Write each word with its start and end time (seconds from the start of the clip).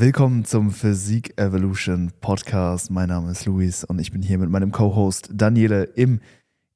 Willkommen 0.00 0.44
zum 0.44 0.70
Physik 0.70 1.36
Evolution 1.40 2.12
Podcast. 2.20 2.88
Mein 2.88 3.08
Name 3.08 3.32
ist 3.32 3.46
Luis 3.46 3.82
und 3.82 3.98
ich 3.98 4.12
bin 4.12 4.22
hier 4.22 4.38
mit 4.38 4.48
meinem 4.48 4.70
Co-Host 4.70 5.30
Daniele 5.32 5.82
im 5.82 6.20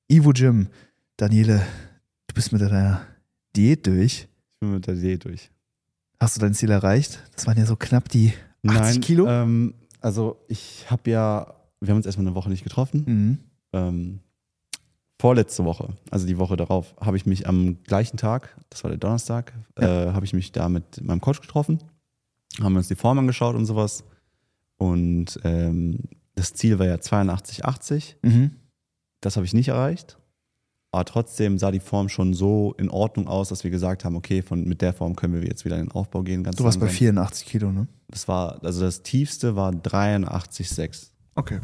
Ivo 0.08 0.32
Gym. 0.32 0.66
Daniele, 1.16 1.62
du 2.26 2.34
bist 2.34 2.50
mit 2.52 2.60
deiner 2.62 3.02
Diät 3.54 3.86
durch. 3.86 4.22
Ich 4.22 4.60
bin 4.60 4.72
mit 4.72 4.88
der 4.88 4.96
Diät 4.96 5.24
durch. 5.24 5.52
Hast 6.18 6.36
du 6.36 6.40
dein 6.40 6.52
Ziel 6.54 6.72
erreicht? 6.72 7.22
Das 7.36 7.46
waren 7.46 7.56
ja 7.56 7.64
so 7.64 7.76
knapp 7.76 8.08
die 8.08 8.32
80 8.66 8.80
Nein, 8.80 9.00
Kilo. 9.00 9.28
Ähm, 9.28 9.74
also 10.00 10.44
ich 10.48 10.86
habe 10.90 11.08
ja, 11.08 11.54
wir 11.80 11.90
haben 11.90 11.98
uns 11.98 12.06
erstmal 12.06 12.26
eine 12.26 12.34
Woche 12.34 12.48
nicht 12.50 12.64
getroffen. 12.64 13.04
mhm. 13.06 13.38
Ähm, 13.72 14.18
vorletzte 15.20 15.64
Woche, 15.64 15.90
also 16.10 16.26
die 16.26 16.38
Woche 16.38 16.56
darauf, 16.56 16.96
habe 17.00 17.16
ich 17.16 17.24
mich 17.24 17.46
am 17.46 17.80
gleichen 17.84 18.16
Tag, 18.16 18.56
das 18.70 18.82
war 18.82 18.90
der 18.90 18.98
Donnerstag, 18.98 19.52
Ja. 19.78 20.08
äh, 20.08 20.12
habe 20.12 20.26
ich 20.26 20.32
mich 20.34 20.50
da 20.50 20.68
mit 20.68 21.00
meinem 21.00 21.20
Coach 21.20 21.40
getroffen, 21.40 21.78
haben 22.60 22.76
uns 22.76 22.88
die 22.88 22.94
Form 22.94 23.18
angeschaut 23.18 23.54
und 23.54 23.66
sowas. 23.66 24.04
Und 24.76 25.38
ähm, 25.44 26.00
das 26.34 26.54
Ziel 26.54 26.78
war 26.78 26.86
ja 26.86 26.96
82,80. 26.96 28.16
Mhm. 28.22 28.52
Das 29.20 29.36
habe 29.36 29.46
ich 29.46 29.54
nicht 29.54 29.68
erreicht. 29.68 30.18
Aber 30.94 31.06
trotzdem 31.06 31.58
sah 31.58 31.70
die 31.70 31.80
Form 31.80 32.10
schon 32.10 32.34
so 32.34 32.74
in 32.76 32.90
Ordnung 32.90 33.26
aus, 33.26 33.48
dass 33.48 33.64
wir 33.64 33.70
gesagt 33.70 34.04
haben, 34.04 34.14
okay, 34.14 34.42
von, 34.42 34.64
mit 34.64 34.82
der 34.82 34.92
Form 34.92 35.16
können 35.16 35.32
wir 35.32 35.42
jetzt 35.42 35.64
wieder 35.64 35.76
in 35.76 35.86
den 35.86 35.92
Aufbau 35.92 36.22
gehen. 36.22 36.44
Ganz 36.44 36.56
Du 36.56 36.64
warst 36.64 36.80
bei 36.80 36.86
langsam. 36.86 36.98
84 36.98 37.46
Kilo, 37.46 37.72
ne? 37.72 37.88
Das 38.08 38.28
war, 38.28 38.62
also 38.62 38.82
das 38.82 39.02
tiefste 39.02 39.56
war 39.56 39.70
83,6. 39.72 41.12
Okay. 41.34 41.60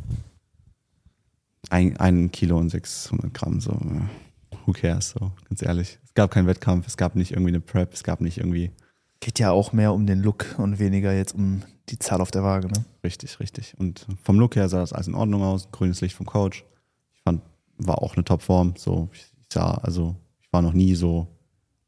Ein, 1.68 1.98
ein 1.98 2.30
Kilo 2.32 2.58
und 2.58 2.70
600 2.70 3.34
Gramm, 3.34 3.60
so. 3.60 3.78
Who 4.64 4.72
cares, 4.72 5.10
so, 5.10 5.32
ganz 5.46 5.60
ehrlich. 5.60 5.98
Es 6.04 6.14
gab 6.14 6.30
keinen 6.30 6.46
Wettkampf, 6.46 6.86
es 6.86 6.96
gab 6.96 7.14
nicht 7.14 7.32
irgendwie 7.32 7.50
eine 7.50 7.60
Prep, 7.60 7.92
es 7.92 8.04
gab 8.04 8.22
nicht 8.22 8.38
irgendwie. 8.38 8.70
Geht 9.20 9.38
ja 9.38 9.50
auch 9.50 9.72
mehr 9.72 9.92
um 9.92 10.06
den 10.06 10.22
Look 10.22 10.54
und 10.58 10.78
weniger 10.78 11.12
jetzt 11.12 11.34
um 11.34 11.62
die 11.88 11.98
Zahl 11.98 12.20
auf 12.20 12.30
der 12.30 12.42
Waage, 12.42 12.68
ne? 12.68 12.84
Richtig, 13.02 13.40
richtig. 13.40 13.74
Und 13.78 14.06
vom 14.22 14.38
Look 14.38 14.56
her 14.56 14.68
sah 14.68 14.80
das 14.80 14.92
alles 14.92 15.08
in 15.08 15.14
Ordnung 15.14 15.42
aus. 15.42 15.70
Grünes 15.72 16.00
Licht 16.00 16.14
vom 16.14 16.26
Coach. 16.26 16.64
Ich 17.14 17.22
fand, 17.22 17.42
war 17.78 18.02
auch 18.02 18.14
eine 18.14 18.24
Topform. 18.24 18.74
So, 18.76 19.08
ich 19.12 19.26
sah, 19.52 19.74
also, 19.74 20.14
ich 20.40 20.52
war 20.52 20.62
noch 20.62 20.72
nie 20.72 20.94
so 20.94 21.26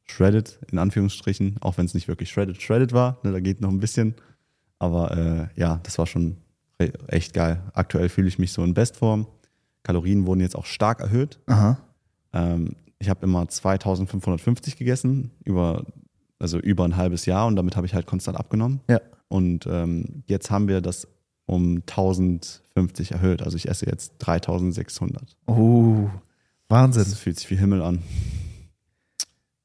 shredded, 0.06 0.58
in 0.73 0.78
Anführungsstrichen, 0.78 1.58
auch 1.61 1.78
wenn 1.78 1.86
es 1.86 1.95
nicht 1.95 2.08
wirklich 2.08 2.31
shredded, 2.31 2.61
shredded 2.61 2.92
war. 2.92 3.19
Ne, 3.23 3.33
da 3.33 3.41
geht 3.41 3.61
noch 3.61 3.70
ein 3.70 3.81
bisschen. 3.81 4.14
Aber 4.78 5.17
äh, 5.17 5.61
ja, 5.61 5.78
das 5.83 5.98
war 5.98 6.06
schon 6.06 6.39
echt 7.08 7.34
geil. 7.34 7.62
Aktuell 7.75 8.08
fühle 8.08 8.28
ich 8.28 8.39
mich 8.39 8.53
so 8.53 8.64
in 8.64 8.75
Bestform. 8.75 9.27
Kalorien 9.83 10.27
wurden 10.27 10.41
jetzt 10.41 10.56
auch 10.56 10.67
stark 10.67 11.01
erhöht. 11.01 11.39
Aha. 11.47 11.78
Ähm, 12.33 12.77
ich 12.98 13.08
habe 13.08 13.25
immer 13.25 13.48
2550 13.48 14.77
gegessen, 14.77 15.31
über, 15.45 15.84
also 16.41 16.58
über 16.58 16.84
ein 16.84 16.96
halbes 16.96 17.27
Jahr 17.27 17.46
und 17.46 17.56
damit 17.56 17.77
habe 17.77 17.86
ich 17.86 17.94
halt 17.94 18.06
konstant 18.06 18.36
abgenommen. 18.36 18.80
Ja. 18.88 19.00
Und 19.28 19.66
ähm, 19.66 20.24
jetzt 20.27 20.50
haben 20.50 20.66
wir 20.66 20.80
das 20.80 21.06
um 21.46 21.83
1050 21.88 23.12
erhöht. 23.12 23.42
Also 23.42 23.56
ich 23.56 23.69
esse 23.69 23.86
jetzt 23.86 24.14
3600. 24.19 25.36
Oh, 25.46 26.08
Wahnsinn. 26.68 27.05
Das 27.05 27.18
fühlt 27.18 27.38
sich 27.38 27.50
wie 27.50 27.56
Himmel 27.56 27.83
an. 27.83 28.02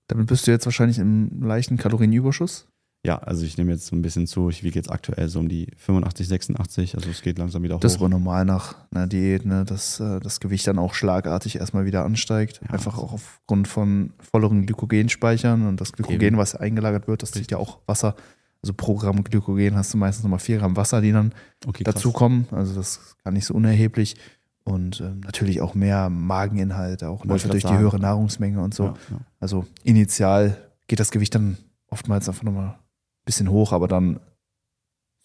Damit 0.07 0.27
bist 0.27 0.45
du 0.45 0.51
jetzt 0.51 0.65
wahrscheinlich 0.65 0.99
im 0.99 1.41
leichten 1.41 1.77
Kalorienüberschuss. 1.77 2.67
Ja, 3.05 3.17
also 3.19 3.45
ich 3.45 3.57
nehme 3.57 3.71
jetzt 3.71 3.87
so 3.87 3.95
ein 3.95 4.01
bisschen 4.01 4.27
zu. 4.27 4.49
Ich 4.49 4.63
wiege 4.63 4.75
jetzt 4.75 4.91
aktuell 4.91 5.29
so 5.29 5.39
um 5.39 5.47
die 5.47 5.67
85, 5.77 6.27
86. 6.27 6.95
Also 6.95 7.09
es 7.09 7.21
geht 7.21 7.37
langsam 7.37 7.63
wieder 7.63 7.75
hoch. 7.75 7.79
Das 7.79 7.99
war 7.99 8.09
normal 8.09 8.45
nach 8.45 8.75
einer 8.91 9.07
Diät, 9.07 9.45
ne, 9.45 9.63
dass 9.65 9.99
äh, 9.99 10.19
das 10.19 10.39
Gewicht 10.39 10.67
dann 10.67 10.79
auch 10.79 10.93
schlagartig 10.93 11.57
erstmal 11.57 11.85
wieder 11.85 12.03
ansteigt. 12.03 12.61
Ja. 12.63 12.71
Einfach 12.71 12.97
auch 12.97 13.13
aufgrund 13.13 13.67
von 13.67 14.13
volleren 14.19 14.65
Glykogenspeichern 14.65 15.67
und 15.67 15.81
das 15.81 15.93
Glykogen, 15.93 16.21
Eben. 16.21 16.37
was 16.37 16.55
eingelagert 16.55 17.07
wird, 17.07 17.21
das 17.21 17.31
zieht 17.31 17.51
ja 17.51 17.57
auch 17.57 17.79
Wasser. 17.85 18.15
Also 18.63 18.73
pro 18.73 18.95
Gramm 18.95 19.23
Glykogen 19.23 19.75
hast 19.75 19.93
du 19.93 19.97
meistens 19.97 20.23
nochmal 20.23 20.39
4 20.39 20.57
Gramm 20.57 20.75
Wasser, 20.75 20.99
die 20.99 21.11
dann 21.11 21.33
okay, 21.67 21.83
dazukommen. 21.83 22.47
Also 22.51 22.73
das 22.73 22.97
ist 22.97 23.23
gar 23.23 23.31
nicht 23.31 23.45
so 23.45 23.53
unerheblich. 23.53 24.15
Und 24.63 24.99
ähm, 25.01 25.19
natürlich 25.19 25.61
auch 25.61 25.75
mehr 25.75 26.09
Mageninhalt, 26.09 27.03
auch 27.03 27.19
Wollte 27.19 27.35
ich 27.35 27.43
einfach 27.43 27.49
durch 27.51 27.65
die 27.65 27.77
höhere 27.77 27.99
Nahrungsmenge 27.99 28.59
und 28.59 28.73
so. 28.73 28.85
Ja, 28.85 28.93
ja. 29.11 29.17
Also 29.39 29.67
initial 29.83 30.57
geht 30.87 30.99
das 30.99 31.11
Gewicht 31.11 31.35
dann 31.35 31.57
oftmals 31.89 32.27
einfach 32.27 32.41
nochmal 32.41 32.79
bisschen 33.25 33.49
hoch, 33.49 33.71
aber 33.73 33.87
dann 33.87 34.19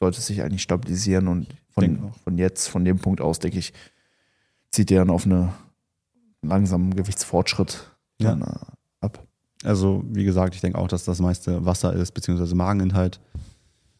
sollte 0.00 0.18
es 0.18 0.26
sich 0.26 0.42
eigentlich 0.42 0.62
stabilisieren 0.62 1.28
und 1.28 1.46
von, 1.70 2.12
von 2.24 2.38
jetzt, 2.38 2.68
von 2.68 2.84
dem 2.84 2.98
Punkt 2.98 3.20
aus, 3.20 3.38
denke 3.38 3.58
ich, 3.58 3.72
zieht 4.70 4.90
der 4.90 5.00
dann 5.00 5.10
auf 5.10 5.26
eine 5.26 5.52
langsamen 6.42 6.94
Gewichtsfortschritt 6.96 7.90
Ja. 8.20 8.30
dann, 8.34 8.42
äh, 8.42 8.56
ab. 9.00 9.26
Also, 9.62 10.02
wie 10.08 10.24
gesagt, 10.24 10.54
ich 10.54 10.62
denke 10.62 10.78
auch, 10.78 10.88
dass 10.88 11.04
das 11.04 11.20
meiste 11.20 11.64
Wasser 11.66 11.92
ist, 11.92 12.12
beziehungsweise 12.12 12.54
Mageninhalt. 12.54 13.20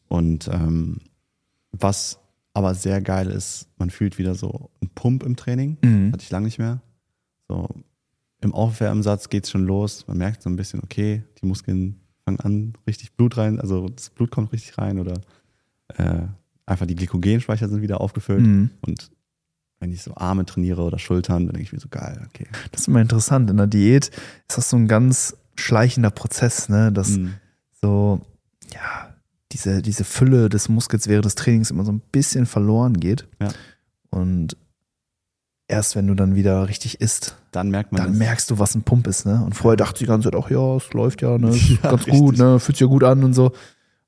Und 0.08 0.48
ähm, 0.48 1.00
was 1.72 2.18
aber 2.54 2.74
sehr 2.74 3.00
geil 3.02 3.28
ist, 3.30 3.68
man 3.78 3.90
fühlt 3.90 4.18
wieder 4.18 4.34
so 4.34 4.70
einen 4.80 4.90
Pump 4.94 5.22
im 5.22 5.36
Training. 5.36 5.76
Mhm. 5.82 6.12
Hatte 6.12 6.22
ich 6.24 6.30
lange 6.30 6.46
nicht 6.46 6.58
mehr. 6.58 6.80
So 7.48 7.68
im 8.40 8.54
Aufwärmsatz 8.54 9.28
geht 9.28 9.44
es 9.44 9.50
schon 9.50 9.66
los. 9.66 10.06
Man 10.08 10.16
merkt 10.16 10.42
so 10.42 10.48
ein 10.48 10.56
bisschen, 10.56 10.80
okay, 10.82 11.22
die 11.40 11.46
Muskeln 11.46 12.00
fangen 12.36 12.40
an, 12.40 12.72
richtig 12.86 13.12
Blut 13.12 13.36
rein, 13.36 13.60
also 13.60 13.88
das 13.88 14.10
Blut 14.10 14.30
kommt 14.30 14.52
richtig 14.52 14.78
rein 14.78 14.98
oder 14.98 15.20
äh, 15.96 16.22
einfach 16.66 16.86
die 16.86 16.94
Glykogenspeicher 16.94 17.68
sind 17.68 17.82
wieder 17.82 18.00
aufgefüllt. 18.00 18.46
Mhm. 18.46 18.70
Und 18.82 19.10
wenn 19.80 19.92
ich 19.92 20.02
so 20.02 20.14
Arme 20.14 20.44
trainiere 20.44 20.82
oder 20.82 20.98
Schultern, 20.98 21.46
dann 21.46 21.54
denke 21.54 21.62
ich 21.62 21.72
mir 21.72 21.80
so 21.80 21.88
geil, 21.88 22.20
okay. 22.28 22.46
Das 22.70 22.82
ist 22.82 22.88
immer 22.88 23.00
interessant. 23.00 23.50
In 23.50 23.56
der 23.56 23.66
Diät 23.66 24.08
ist 24.48 24.58
das 24.58 24.70
so 24.70 24.76
ein 24.76 24.88
ganz 24.88 25.36
schleichender 25.56 26.10
Prozess, 26.10 26.68
ne? 26.68 26.92
dass 26.92 27.10
Mhm. 27.10 27.34
so, 27.80 28.20
ja, 28.72 29.14
diese, 29.52 29.82
diese 29.82 30.04
Fülle 30.04 30.48
des 30.48 30.68
Muskels 30.68 31.08
während 31.08 31.24
des 31.24 31.34
Trainings 31.34 31.70
immer 31.70 31.84
so 31.84 31.92
ein 31.92 32.02
bisschen 32.12 32.46
verloren 32.46 33.00
geht. 33.00 33.26
Ja. 33.40 33.48
Und 34.10 34.56
erst 35.70 35.96
wenn 35.96 36.06
du 36.06 36.14
dann 36.14 36.34
wieder 36.34 36.68
richtig 36.68 37.00
isst, 37.00 37.36
Dann 37.52 37.70
merkt 37.70 37.92
man 37.92 38.02
dann 38.02 38.10
das. 38.10 38.18
merkst 38.18 38.50
du, 38.50 38.58
was 38.58 38.74
ein 38.74 38.82
Pump 38.82 39.06
ist, 39.06 39.24
ne? 39.26 39.42
Und 39.44 39.54
vorher 39.54 39.76
dachte 39.76 39.94
ich 39.96 40.00
die 40.00 40.06
ganze 40.06 40.30
Zeit, 40.30 40.40
ach 40.42 40.50
ja, 40.50 40.76
es 40.76 40.92
läuft 40.92 41.22
ja, 41.22 41.38
ne? 41.38 41.50
Ja, 41.82 41.90
ganz 41.90 42.06
richtig. 42.06 42.14
gut, 42.14 42.38
ne? 42.38 42.58
Fühlt 42.60 42.76
sich 42.76 42.80
ja 42.82 42.86
gut 42.86 43.04
an 43.04 43.24
und 43.24 43.32
so. 43.34 43.52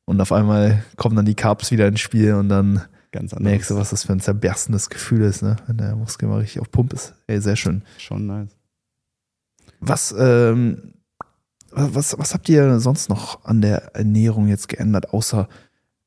Und 0.05 0.21
auf 0.21 0.33
einmal 0.33 0.85
kommen 0.97 1.17
dann 1.17 1.25
die 1.25 1.35
Carbs 1.35 1.71
wieder 1.71 1.87
ins 1.89 2.01
Spiel 2.01 2.35
und 2.35 2.49
dann 2.49 2.83
merkst 3.39 3.71
du, 3.71 3.77
was 3.77 3.91
das 3.91 4.05
für 4.05 4.13
ein 4.13 4.21
zerberstendes 4.21 4.91
Gefühl 4.91 5.23
ist, 5.23 5.43
ne? 5.43 5.57
Wenn 5.67 5.77
der 5.79 5.95
Muskel 5.97 6.29
mal 6.29 6.41
richtig 6.41 6.61
auf 6.61 6.71
Pump 6.71 6.93
ist. 6.93 7.15
Ey, 7.27 7.41
sehr 7.41 7.57
schön. 7.57 7.83
Schon 7.99 8.27
nice. 8.27 8.49
Was, 9.81 10.15
ähm, 10.19 10.95
was, 11.71 12.17
was 12.19 12.35
habt 12.35 12.49
ihr 12.49 12.81
sonst 12.81 13.09
noch 13.09 13.45
an 13.45 13.61
der 13.61 13.95
Ernährung 13.95 14.49
jetzt 14.49 14.69
geändert, 14.69 15.13
außer 15.13 15.49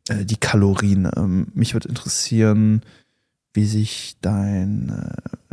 äh, 0.10 0.26
die 0.26 0.38
Kalorien? 0.38 1.10
Ähm, 1.16 1.48
mich 1.54 1.74
würde 1.74 1.90
interessieren, 1.90 2.82
wie 3.54 3.66
sich 3.66 4.18
dein, 4.22 4.90
äh, 4.90 5.45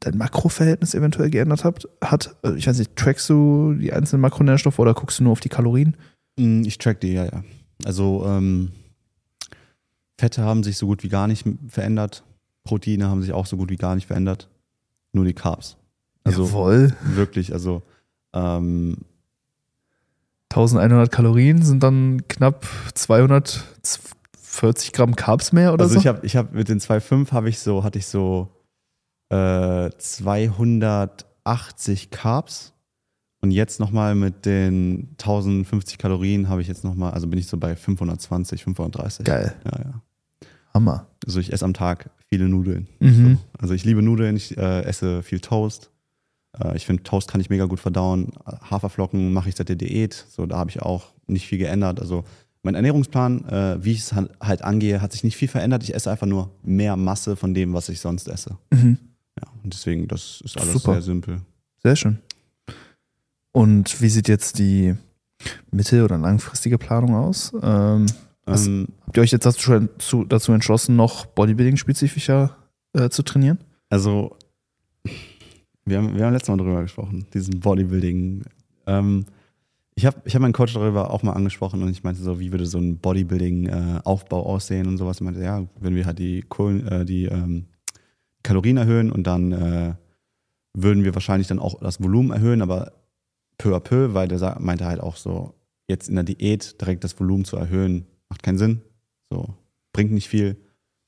dein 0.00 0.16
Makroverhältnis 0.16 0.94
eventuell 0.94 1.30
geändert 1.30 1.64
hat. 1.64 1.88
hat. 2.02 2.36
Äh, 2.42 2.52
Ich 2.54 2.66
weiß 2.66 2.78
nicht, 2.78 2.94
trackst 2.96 3.28
du 3.28 3.74
die 3.74 3.92
einzelnen 3.92 4.22
Makronährstoffe 4.22 4.78
oder 4.78 4.94
guckst 4.94 5.18
du 5.18 5.24
nur 5.24 5.32
auf 5.32 5.40
die 5.40 5.48
Kalorien? 5.48 5.96
Mm, 6.38 6.62
Ich 6.64 6.78
track 6.78 7.00
die, 7.00 7.12
ja, 7.12 7.24
ja. 7.24 7.42
Also 7.84 8.24
ähm, 8.26 8.72
Fette 10.18 10.42
haben 10.42 10.62
sich 10.64 10.76
so 10.78 10.86
gut 10.86 11.02
wie 11.02 11.08
gar 11.08 11.26
nicht 11.28 11.46
verändert. 11.68 12.24
Proteine 12.64 13.08
haben 13.08 13.22
sich 13.22 13.32
auch 13.32 13.46
so 13.46 13.56
gut 13.56 13.70
wie 13.70 13.76
gar 13.76 13.94
nicht 13.94 14.06
verändert. 14.06 14.48
Nur 15.12 15.24
die 15.24 15.32
Carbs. 15.34 15.76
Also 16.24 16.44
Jawohl. 16.46 16.94
wirklich, 17.14 17.52
also 17.52 17.82
ähm, 18.34 18.98
1100 20.50 21.10
Kalorien 21.10 21.62
sind 21.62 21.82
dann 21.82 22.26
knapp 22.28 22.66
240 22.94 24.92
Gramm 24.92 25.14
Carbs 25.16 25.52
mehr 25.52 25.72
oder 25.72 25.84
also 25.84 25.94
so? 25.94 26.00
ich 26.00 26.06
habe 26.06 26.26
ich 26.26 26.36
hab 26.36 26.52
mit 26.52 26.68
den 26.68 26.80
2,5 26.80 27.32
habe 27.32 27.48
ich 27.48 27.58
so, 27.58 27.84
hatte 27.84 27.98
ich 27.98 28.06
so 28.06 28.48
äh, 29.30 29.90
280 29.96 32.10
Carbs. 32.10 32.74
Und 33.40 33.52
jetzt 33.52 33.78
nochmal 33.78 34.16
mit 34.16 34.46
den 34.46 35.10
1050 35.12 35.96
Kalorien 35.98 36.48
habe 36.48 36.60
ich 36.60 36.66
jetzt 36.66 36.82
nochmal, 36.82 37.12
also 37.12 37.28
bin 37.28 37.38
ich 37.38 37.46
so 37.46 37.56
bei 37.56 37.76
520, 37.76 38.64
530. 38.64 39.24
Geil. 39.24 39.54
Ja, 39.64 39.78
ja. 39.78 40.02
Hammer. 40.74 41.06
Also 41.24 41.40
ich 41.40 41.52
esse 41.52 41.64
am 41.64 41.74
Tag 41.74 42.10
viele 42.26 42.48
Nudeln. 42.48 42.88
Mhm. 43.00 43.38
Also 43.56 43.74
ich 43.74 43.84
liebe 43.84 44.02
Nudeln, 44.02 44.36
ich 44.36 44.56
äh, 44.56 44.82
esse 44.82 45.22
viel 45.22 45.40
Toast. 45.40 45.90
Äh, 46.58 46.76
ich 46.76 46.86
finde, 46.86 47.04
Toast 47.04 47.30
kann 47.30 47.40
ich 47.40 47.50
mega 47.50 47.66
gut 47.66 47.80
verdauen. 47.80 48.32
Haferflocken 48.44 49.32
mache 49.32 49.48
ich 49.48 49.56
seit 49.56 49.68
der 49.68 49.76
Diät. 49.76 50.26
So, 50.28 50.46
da 50.46 50.58
habe 50.58 50.70
ich 50.70 50.82
auch 50.82 51.12
nicht 51.26 51.46
viel 51.46 51.58
geändert. 51.58 52.00
Also 52.00 52.24
mein 52.62 52.74
Ernährungsplan, 52.74 53.48
äh, 53.48 53.84
wie 53.84 53.92
ich 53.92 54.00
es 54.00 54.14
halt 54.14 54.62
angehe, 54.62 55.00
hat 55.00 55.12
sich 55.12 55.24
nicht 55.24 55.36
viel 55.36 55.48
verändert. 55.48 55.82
Ich 55.84 55.94
esse 55.94 56.10
einfach 56.10 56.26
nur 56.26 56.50
mehr 56.62 56.96
Masse 56.96 57.36
von 57.36 57.54
dem, 57.54 57.72
was 57.72 57.88
ich 57.88 58.00
sonst 58.00 58.28
esse. 58.28 58.58
Mhm. 58.70 58.98
Ja, 59.40 59.48
und 59.62 59.72
deswegen, 59.72 60.08
das 60.08 60.40
ist 60.44 60.58
alles 60.58 60.72
Super. 60.72 60.92
sehr 60.94 61.02
simpel. 61.02 61.40
Sehr 61.82 61.96
schön. 61.96 62.18
Und 63.52 64.00
wie 64.02 64.08
sieht 64.08 64.28
jetzt 64.28 64.58
die 64.58 64.94
mittel- 65.70 66.02
oder 66.02 66.18
langfristige 66.18 66.78
Planung 66.78 67.14
aus? 67.14 67.52
Ähm, 67.62 68.06
Was- 68.44 68.66
Ähm, 68.66 68.88
habt 69.06 69.16
ihr 69.16 69.22
euch 69.22 69.30
jetzt 69.30 69.46
dazu, 69.46 69.88
zu, 69.98 70.24
dazu 70.24 70.52
entschlossen, 70.52 70.96
noch 70.96 71.26
Bodybuilding-spezifischer 71.26 72.56
äh, 72.94 73.08
zu 73.10 73.22
trainieren? 73.22 73.58
Also, 73.90 74.36
wir 75.84 75.98
haben, 75.98 76.16
wir 76.16 76.24
haben 76.24 76.32
letztes 76.32 76.48
Mal 76.48 76.56
drüber 76.56 76.82
gesprochen, 76.82 77.26
diesen 77.34 77.60
Bodybuilding. 77.60 78.44
Ähm, 78.86 79.24
Ich 79.94 80.06
habe 80.06 80.16
ich 80.24 80.34
hab 80.34 80.42
meinen 80.42 80.52
Coach 80.52 80.74
darüber 80.74 81.10
auch 81.10 81.22
mal 81.22 81.32
angesprochen 81.32 81.82
und 81.82 81.88
ich 81.90 82.04
meinte 82.04 82.22
so, 82.22 82.38
wie 82.40 82.52
würde 82.52 82.66
so 82.66 82.78
ein 82.78 82.98
Bodybuilding-Aufbau 82.98 84.46
aussehen 84.46 84.86
und 84.86 84.96
sowas. 84.98 85.16
Ich 85.18 85.22
meinte, 85.22 85.42
ja, 85.42 85.66
wenn 85.80 85.94
wir 85.94 86.06
halt 86.06 86.18
die, 86.18 86.42
Kohlen, 86.48 86.86
äh, 86.86 87.04
die 87.04 87.24
ähm, 87.24 87.66
Kalorien 88.42 88.76
erhöhen 88.76 89.10
und 89.10 89.26
dann 89.26 89.52
äh, 89.52 89.94
würden 90.74 91.04
wir 91.04 91.14
wahrscheinlich 91.14 91.48
dann 91.48 91.58
auch 91.58 91.80
das 91.80 92.02
Volumen 92.02 92.30
erhöhen, 92.30 92.62
aber 92.62 92.92
peu 93.58 93.74
à 93.74 93.80
peu, 93.80 94.14
weil 94.14 94.28
der 94.28 94.58
meinte 94.60 94.86
halt 94.86 95.00
auch 95.00 95.16
so, 95.16 95.54
jetzt 95.88 96.08
in 96.08 96.14
der 96.14 96.24
Diät 96.24 96.80
direkt 96.80 97.04
das 97.04 97.18
Volumen 97.18 97.44
zu 97.44 97.56
erhöhen, 97.56 98.06
macht 98.28 98.42
keinen 98.42 98.58
Sinn. 98.58 98.82
So, 99.30 99.54
bringt 99.92 100.12
nicht 100.12 100.28
viel. 100.28 100.56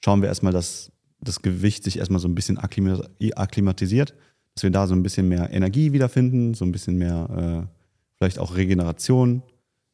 Schauen 0.04 0.22
wir 0.22 0.28
erstmal, 0.28 0.52
dass 0.52 0.90
das 1.20 1.42
Gewicht 1.42 1.84
sich 1.84 1.98
erstmal 1.98 2.20
so 2.20 2.28
ein 2.28 2.34
bisschen 2.34 2.58
akklima- 2.58 3.08
akklimatisiert, 3.36 4.14
dass 4.54 4.62
wir 4.62 4.70
da 4.70 4.86
so 4.86 4.94
ein 4.94 5.02
bisschen 5.02 5.28
mehr 5.28 5.52
Energie 5.52 5.92
wiederfinden, 5.92 6.54
so 6.54 6.64
ein 6.64 6.72
bisschen 6.72 6.96
mehr 6.96 7.66
äh, 7.68 7.76
vielleicht 8.16 8.38
auch 8.38 8.56
Regeneration, 8.56 9.42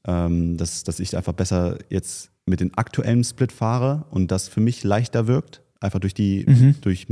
ähm, 0.06 0.56
dass, 0.56 0.84
dass 0.84 1.00
ich 1.00 1.16
einfach 1.16 1.32
besser 1.32 1.78
jetzt 1.90 2.30
mit 2.46 2.60
den 2.60 2.74
aktuellen 2.74 3.24
Split 3.24 3.50
fahre 3.50 4.06
und 4.10 4.30
das 4.30 4.48
für 4.48 4.60
mich 4.60 4.84
leichter 4.84 5.26
wirkt, 5.26 5.62
einfach 5.80 5.98
durch 6.00 6.14
die, 6.14 6.44
Mhm. 6.48 6.76
durch 6.80 7.06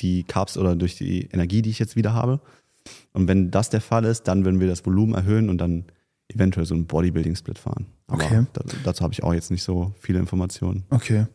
die 0.00 0.24
Carbs 0.24 0.56
oder 0.56 0.74
durch 0.76 0.96
die 0.96 1.26
Energie, 1.32 1.62
die 1.62 1.70
ich 1.70 1.78
jetzt 1.78 1.96
wieder 1.96 2.12
habe. 2.14 2.40
Und 3.12 3.28
wenn 3.28 3.50
das 3.50 3.70
der 3.70 3.80
Fall 3.80 4.04
ist, 4.04 4.24
dann 4.28 4.44
würden 4.44 4.58
wir 4.60 4.66
das 4.66 4.84
Volumen 4.84 5.14
erhöhen 5.14 5.48
und 5.48 5.58
dann 5.58 5.84
eventuell 6.28 6.66
so 6.66 6.74
einen 6.74 6.86
Bodybuilding-Split 6.86 7.58
fahren. 7.58 7.86
Aber 8.08 8.24
Okay. 8.24 8.46
da, 8.54 8.62
dazu 8.84 9.02
habe 9.04 9.12
ich 9.12 9.22
auch 9.22 9.34
jetzt 9.34 9.50
nicht 9.50 9.62
so 9.62 9.92
viele 10.00 10.18
Informationen. 10.18 10.84
Okay. 10.90 11.26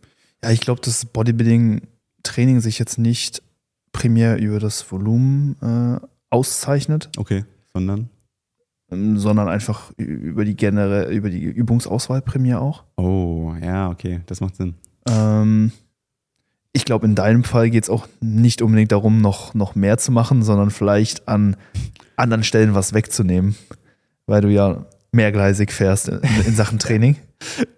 Ja, 0.44 0.52
ich 0.52 0.60
glaube, 0.60 0.82
dass 0.82 1.06
Bodybuilding-Training 1.06 2.60
sich 2.62 2.80
jetzt 2.80 2.98
nicht 2.98 3.42
primär 3.92 4.38
über 4.40 4.60
das 4.60 4.90
Volumen 4.92 5.56
äh, 5.62 6.00
auszeichnet, 6.30 7.10
Okay, 7.18 7.46
sondern? 7.74 8.10
ähm, 8.92 9.18
sondern 9.18 9.48
einfach 9.50 9.92
über 9.98 10.46
die 10.46 10.56
generell, 10.56 11.12
über 11.14 11.30
die 11.30 11.42
Übungsauswahl 11.44 12.22
primär 12.22 12.62
auch. 12.62 12.84
Oh, 12.98 13.54
ja, 13.62 13.90
okay, 13.90 14.22
das 14.28 14.40
macht 14.42 14.56
Sinn. 14.56 14.76
Ähm, 15.10 15.72
ich 16.74 16.86
glaube, 16.86 17.06
in 17.06 17.16
deinem 17.16 17.44
Fall 17.44 17.70
geht 17.70 17.84
es 17.84 17.90
auch 17.90 18.08
nicht 18.22 18.62
unbedingt 18.62 18.92
darum, 18.92 19.22
noch, 19.22 19.54
noch 19.54 19.76
mehr 19.76 19.98
zu 19.98 20.12
machen, 20.12 20.44
sondern 20.44 20.70
vielleicht 20.70 21.28
an 21.28 21.56
anderen 22.16 22.44
Stellen 22.44 22.74
was 22.76 22.94
wegzunehmen, 22.94 23.56
weil 24.26 24.42
du 24.42 24.50
ja 24.50 24.86
mehrgleisig 25.12 25.72
fährst 25.72 26.10
in, 26.10 26.20
in 26.46 26.56
Sachen 26.56 26.80
Training. 26.80 27.16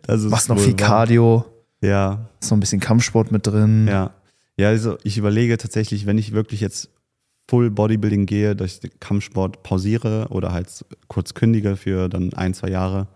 Das 0.04 0.24
ist 0.24 0.32
Machst 0.32 0.50
noch 0.50 0.58
viel 0.58 0.72
wahr. 0.80 0.88
Cardio, 0.88 1.46
Ja, 1.82 2.30
ist 2.42 2.50
noch 2.50 2.58
ein 2.58 2.62
bisschen 2.62 2.80
Kampfsport 2.80 3.32
mit 3.32 3.46
drin. 3.46 3.88
Ja. 3.88 4.12
Ja, 4.58 4.70
also 4.70 4.98
ich 5.04 5.18
überlege 5.18 5.58
tatsächlich, 5.58 6.06
wenn 6.06 6.18
ich 6.18 6.32
wirklich 6.32 6.62
jetzt 6.62 6.90
Full 7.50 7.70
Bodybuilding 7.70 8.26
gehe, 8.26 8.56
dass 8.56 8.74
ich 8.74 8.80
den 8.80 8.92
Kampfsport 9.00 9.62
pausiere 9.64 10.28
oder 10.30 10.52
halt 10.54 10.68
kurz 11.10 11.34
kündige 11.34 11.76
für 11.76 12.10
dann 12.10 12.34
ein, 12.34 12.54
zwei 12.54 12.70
Jahre 12.70 13.08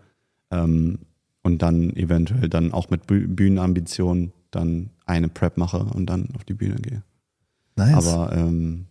ähm, 0.50 0.98
und 1.42 1.62
dann 1.62 1.96
eventuell 1.96 2.48
dann 2.48 2.72
auch 2.72 2.90
mit 2.90 3.06
Büh- 3.06 3.26
Bühnenambitionen 3.26 4.32
dann 4.54 4.90
eine 5.06 5.28
Prep 5.28 5.56
mache 5.56 5.78
und 5.78 6.06
dann 6.06 6.28
auf 6.36 6.44
die 6.44 6.54
Bühne 6.54 6.76
gehe. 6.76 7.02
Nice. 7.76 8.06
Aber 8.06 8.34
ähm, 8.36 8.86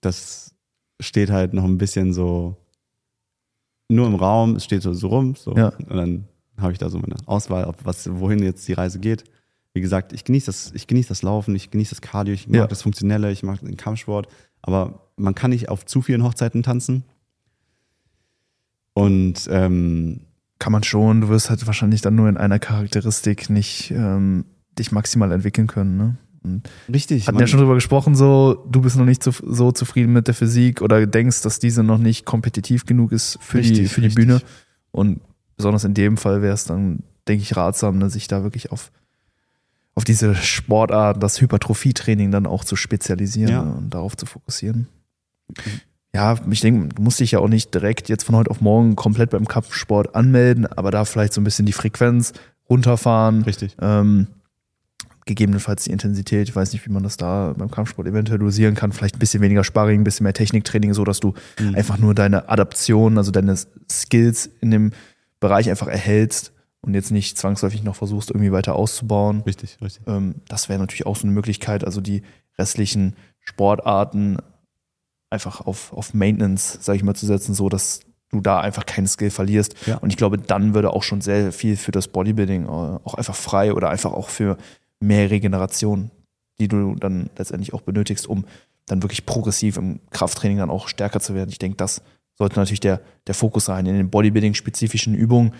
das 0.00 0.54
steht 1.00 1.30
halt 1.30 1.52
noch 1.54 1.64
ein 1.64 1.78
bisschen 1.78 2.12
so 2.12 2.56
nur 3.88 4.06
im 4.06 4.14
Raum, 4.14 4.56
es 4.56 4.64
steht 4.64 4.82
so, 4.82 4.92
so 4.92 5.08
rum, 5.08 5.34
so. 5.34 5.56
Ja. 5.56 5.68
Und 5.70 5.96
dann 5.96 6.24
habe 6.58 6.72
ich 6.72 6.78
da 6.78 6.88
so 6.90 6.98
meine 6.98 7.16
Auswahl, 7.26 7.64
ob 7.64 7.84
was, 7.84 8.08
wohin 8.20 8.40
jetzt 8.42 8.68
die 8.68 8.72
Reise 8.74 9.00
geht. 9.00 9.24
Wie 9.72 9.80
gesagt, 9.80 10.12
ich 10.12 10.24
genieße 10.24 10.46
das, 10.46 10.72
ich 10.74 10.86
genieße 10.86 11.08
das 11.08 11.22
Laufen, 11.22 11.54
ich 11.56 11.70
genieße 11.70 11.90
das 11.90 12.00
Cardio, 12.00 12.34
ich 12.34 12.46
mag 12.46 12.54
Ja. 12.56 12.66
das 12.66 12.82
Funktionelle, 12.82 13.32
ich 13.32 13.42
mag 13.42 13.60
den 13.60 13.76
Kampfsport, 13.76 14.28
aber 14.62 15.10
man 15.16 15.34
kann 15.34 15.50
nicht 15.50 15.68
auf 15.68 15.84
zu 15.86 16.02
vielen 16.02 16.22
Hochzeiten 16.22 16.62
tanzen. 16.62 17.04
Und 18.92 19.48
ähm, 19.50 20.20
Kann 20.58 20.72
man 20.72 20.82
schon, 20.82 21.22
du 21.22 21.28
wirst 21.28 21.48
halt 21.50 21.66
wahrscheinlich 21.66 22.00
dann 22.02 22.14
nur 22.16 22.28
in 22.28 22.36
einer 22.36 22.58
Charakteristik 22.58 23.48
nicht 23.50 23.90
ähm, 23.92 24.44
dich 24.80 24.92
maximal 24.92 25.30
entwickeln 25.32 25.66
können. 25.66 25.96
Ne? 25.96 26.16
Und 26.42 26.68
richtig, 26.92 27.28
hatten 27.28 27.38
ja 27.38 27.46
schon 27.46 27.60
drüber 27.60 27.74
gesprochen, 27.74 28.14
so 28.14 28.66
du 28.70 28.80
bist 28.80 28.96
noch 28.96 29.04
nicht 29.04 29.22
so, 29.22 29.30
so 29.30 29.72
zufrieden 29.72 30.12
mit 30.12 30.26
der 30.26 30.34
Physik 30.34 30.80
oder 30.82 31.06
denkst, 31.06 31.42
dass 31.42 31.58
diese 31.58 31.82
noch 31.82 31.98
nicht 31.98 32.24
kompetitiv 32.24 32.86
genug 32.86 33.12
ist 33.12 33.38
für 33.42 33.60
die, 33.60 33.68
Richtig, 33.68 33.92
für 33.92 34.00
die 34.00 34.06
richtig. 34.08 34.26
Bühne. 34.26 34.40
Und 34.90 35.20
besonders 35.56 35.84
in 35.84 35.94
dem 35.94 36.16
Fall 36.16 36.40
wäre 36.42 36.54
es 36.54 36.64
dann, 36.64 37.00
denke 37.28 37.42
ich, 37.42 37.56
ratsam, 37.56 37.98
ne, 37.98 38.08
sich 38.10 38.26
da 38.26 38.42
wirklich 38.42 38.72
auf, 38.72 38.90
auf 39.94 40.04
diese 40.04 40.34
Sportart, 40.34 41.22
das 41.22 41.40
Hypertrophietraining 41.42 42.30
dann 42.30 42.46
auch 42.46 42.64
zu 42.64 42.74
spezialisieren 42.74 43.52
Ja. 43.52 43.62
ne, 43.64 43.74
und 43.74 43.90
darauf 43.90 44.16
zu 44.16 44.24
fokussieren. 44.24 44.88
Ja, 46.14 46.36
ich 46.50 46.60
denke, 46.60 46.94
du 46.94 47.02
musst 47.02 47.20
dich 47.20 47.32
ja 47.32 47.38
auch 47.38 47.48
nicht 47.48 47.72
direkt 47.74 48.08
jetzt 48.08 48.24
von 48.24 48.34
heute 48.34 48.50
auf 48.50 48.60
morgen 48.60 48.96
komplett 48.96 49.30
beim 49.30 49.46
Kampfsport 49.46 50.14
anmelden, 50.16 50.66
aber 50.66 50.90
da 50.90 51.04
vielleicht 51.04 51.32
so 51.34 51.40
ein 51.40 51.44
bisschen 51.44 51.66
die 51.66 51.72
Frequenz 51.72 52.32
runterfahren, 52.68 53.42
richtig. 53.42 53.76
ähm, 53.80 54.26
gegebenenfalls 55.26 55.84
die 55.84 55.90
Intensität, 55.90 56.48
ich 56.48 56.56
weiß 56.56 56.72
nicht, 56.72 56.84
wie 56.86 56.90
man 56.92 57.02
das 57.02 57.16
da 57.16 57.54
beim 57.56 57.70
Kampfsport 57.70 58.08
eventuell 58.08 58.38
dosieren 58.38 58.74
kann, 58.74 58.92
vielleicht 58.92 59.16
ein 59.16 59.18
bisschen 59.20 59.42
weniger 59.42 59.64
Sparring, 59.64 60.00
ein 60.00 60.04
bisschen 60.04 60.24
mehr 60.24 60.32
Techniktraining, 60.32 60.94
so 60.94 61.04
dass 61.04 61.20
du 61.20 61.34
Mhm. 61.60 61.74
einfach 61.74 61.98
nur 61.98 62.14
deine 62.14 62.48
Adaption, 62.48 63.18
also 63.18 63.30
deine 63.30 63.54
Skills 63.90 64.50
in 64.60 64.70
dem 64.70 64.92
Bereich 65.38 65.70
einfach 65.70 65.88
erhältst 65.88 66.52
und 66.80 66.94
jetzt 66.94 67.10
nicht 67.10 67.38
zwangsläufig 67.38 67.82
noch 67.82 67.96
versuchst, 67.96 68.30
irgendwie 68.30 68.52
weiter 68.52 68.74
auszubauen. 68.74 69.42
Richtig, 69.46 69.78
richtig. 69.82 70.02
Ähm, 70.06 70.36
das 70.48 70.68
wäre 70.68 70.78
natürlich 70.78 71.06
auch 71.06 71.16
so 71.16 71.24
eine 71.24 71.32
Möglichkeit, 71.32 71.84
also 71.84 72.00
die 72.00 72.22
restlichen 72.58 73.14
Sportarten 73.40 74.38
einfach 75.28 75.60
auf, 75.60 75.92
auf 75.92 76.14
Maintenance, 76.14 76.78
sage 76.80 76.96
ich 76.96 77.02
mal, 77.04 77.14
zu 77.14 77.26
setzen, 77.26 77.54
so 77.54 77.68
dass 77.68 78.00
du 78.30 78.40
da 78.40 78.60
einfach 78.60 78.86
keinen 78.86 79.06
Skill 79.08 79.30
verlierst. 79.30 79.74
Ja. 79.86 79.96
Und 79.98 80.10
ich 80.10 80.16
glaube, 80.16 80.38
dann 80.38 80.74
würde 80.74 80.90
auch 80.92 81.02
schon 81.02 81.20
sehr 81.20 81.52
viel 81.52 81.76
für 81.76 81.90
das 81.92 82.08
Bodybuilding 82.08 82.64
äh, 82.64 82.68
auch 82.68 83.14
einfach 83.14 83.34
frei 83.34 83.72
oder 83.74 83.90
einfach 83.90 84.12
auch 84.12 84.28
für 84.28 84.56
mehr 85.00 85.30
Regeneration, 85.30 86.10
die 86.58 86.68
du 86.68 86.94
dann 86.94 87.30
letztendlich 87.36 87.74
auch 87.74 87.80
benötigst, 87.80 88.26
um 88.26 88.44
dann 88.86 89.02
wirklich 89.02 89.26
progressiv 89.26 89.76
im 89.76 90.00
Krafttraining 90.10 90.58
dann 90.58 90.70
auch 90.70 90.88
stärker 90.88 91.20
zu 91.20 91.34
werden. 91.34 91.50
Ich 91.50 91.58
denke, 91.58 91.76
das 91.76 92.02
sollte 92.34 92.58
natürlich 92.58 92.80
der, 92.80 93.00
der 93.26 93.34
Fokus 93.34 93.66
sein 93.66 93.86
in 93.86 93.94
den 93.94 94.10
Bodybuilding-spezifischen 94.10 95.14
Übungen, 95.14 95.54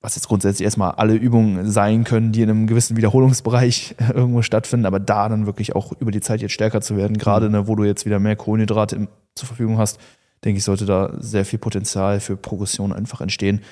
was 0.00 0.16
jetzt 0.16 0.28
grundsätzlich 0.28 0.64
erstmal 0.64 0.92
alle 0.92 1.14
Übungen 1.14 1.70
sein 1.70 2.04
können, 2.04 2.32
die 2.32 2.42
in 2.42 2.50
einem 2.50 2.66
gewissen 2.66 2.96
Wiederholungsbereich 2.96 3.96
irgendwo 4.14 4.42
stattfinden, 4.42 4.86
aber 4.86 5.00
da 5.00 5.28
dann 5.28 5.46
wirklich 5.46 5.74
auch 5.74 5.92
über 5.98 6.10
die 6.10 6.20
Zeit 6.20 6.42
jetzt 6.42 6.52
stärker 6.52 6.80
zu 6.80 6.96
werden, 6.96 7.16
gerade 7.16 7.48
ne, 7.48 7.66
wo 7.66 7.74
du 7.74 7.84
jetzt 7.84 8.04
wieder 8.04 8.18
mehr 8.18 8.36
Kohlenhydrate 8.36 8.96
im, 8.96 9.08
zur 9.34 9.46
Verfügung 9.46 9.78
hast, 9.78 9.98
denke 10.44 10.58
ich, 10.58 10.64
sollte 10.64 10.84
da 10.84 11.12
sehr 11.18 11.44
viel 11.44 11.58
Potenzial 11.58 12.20
für 12.20 12.36
Progression 12.36 12.92
einfach 12.92 13.20
entstehen. 13.20 13.62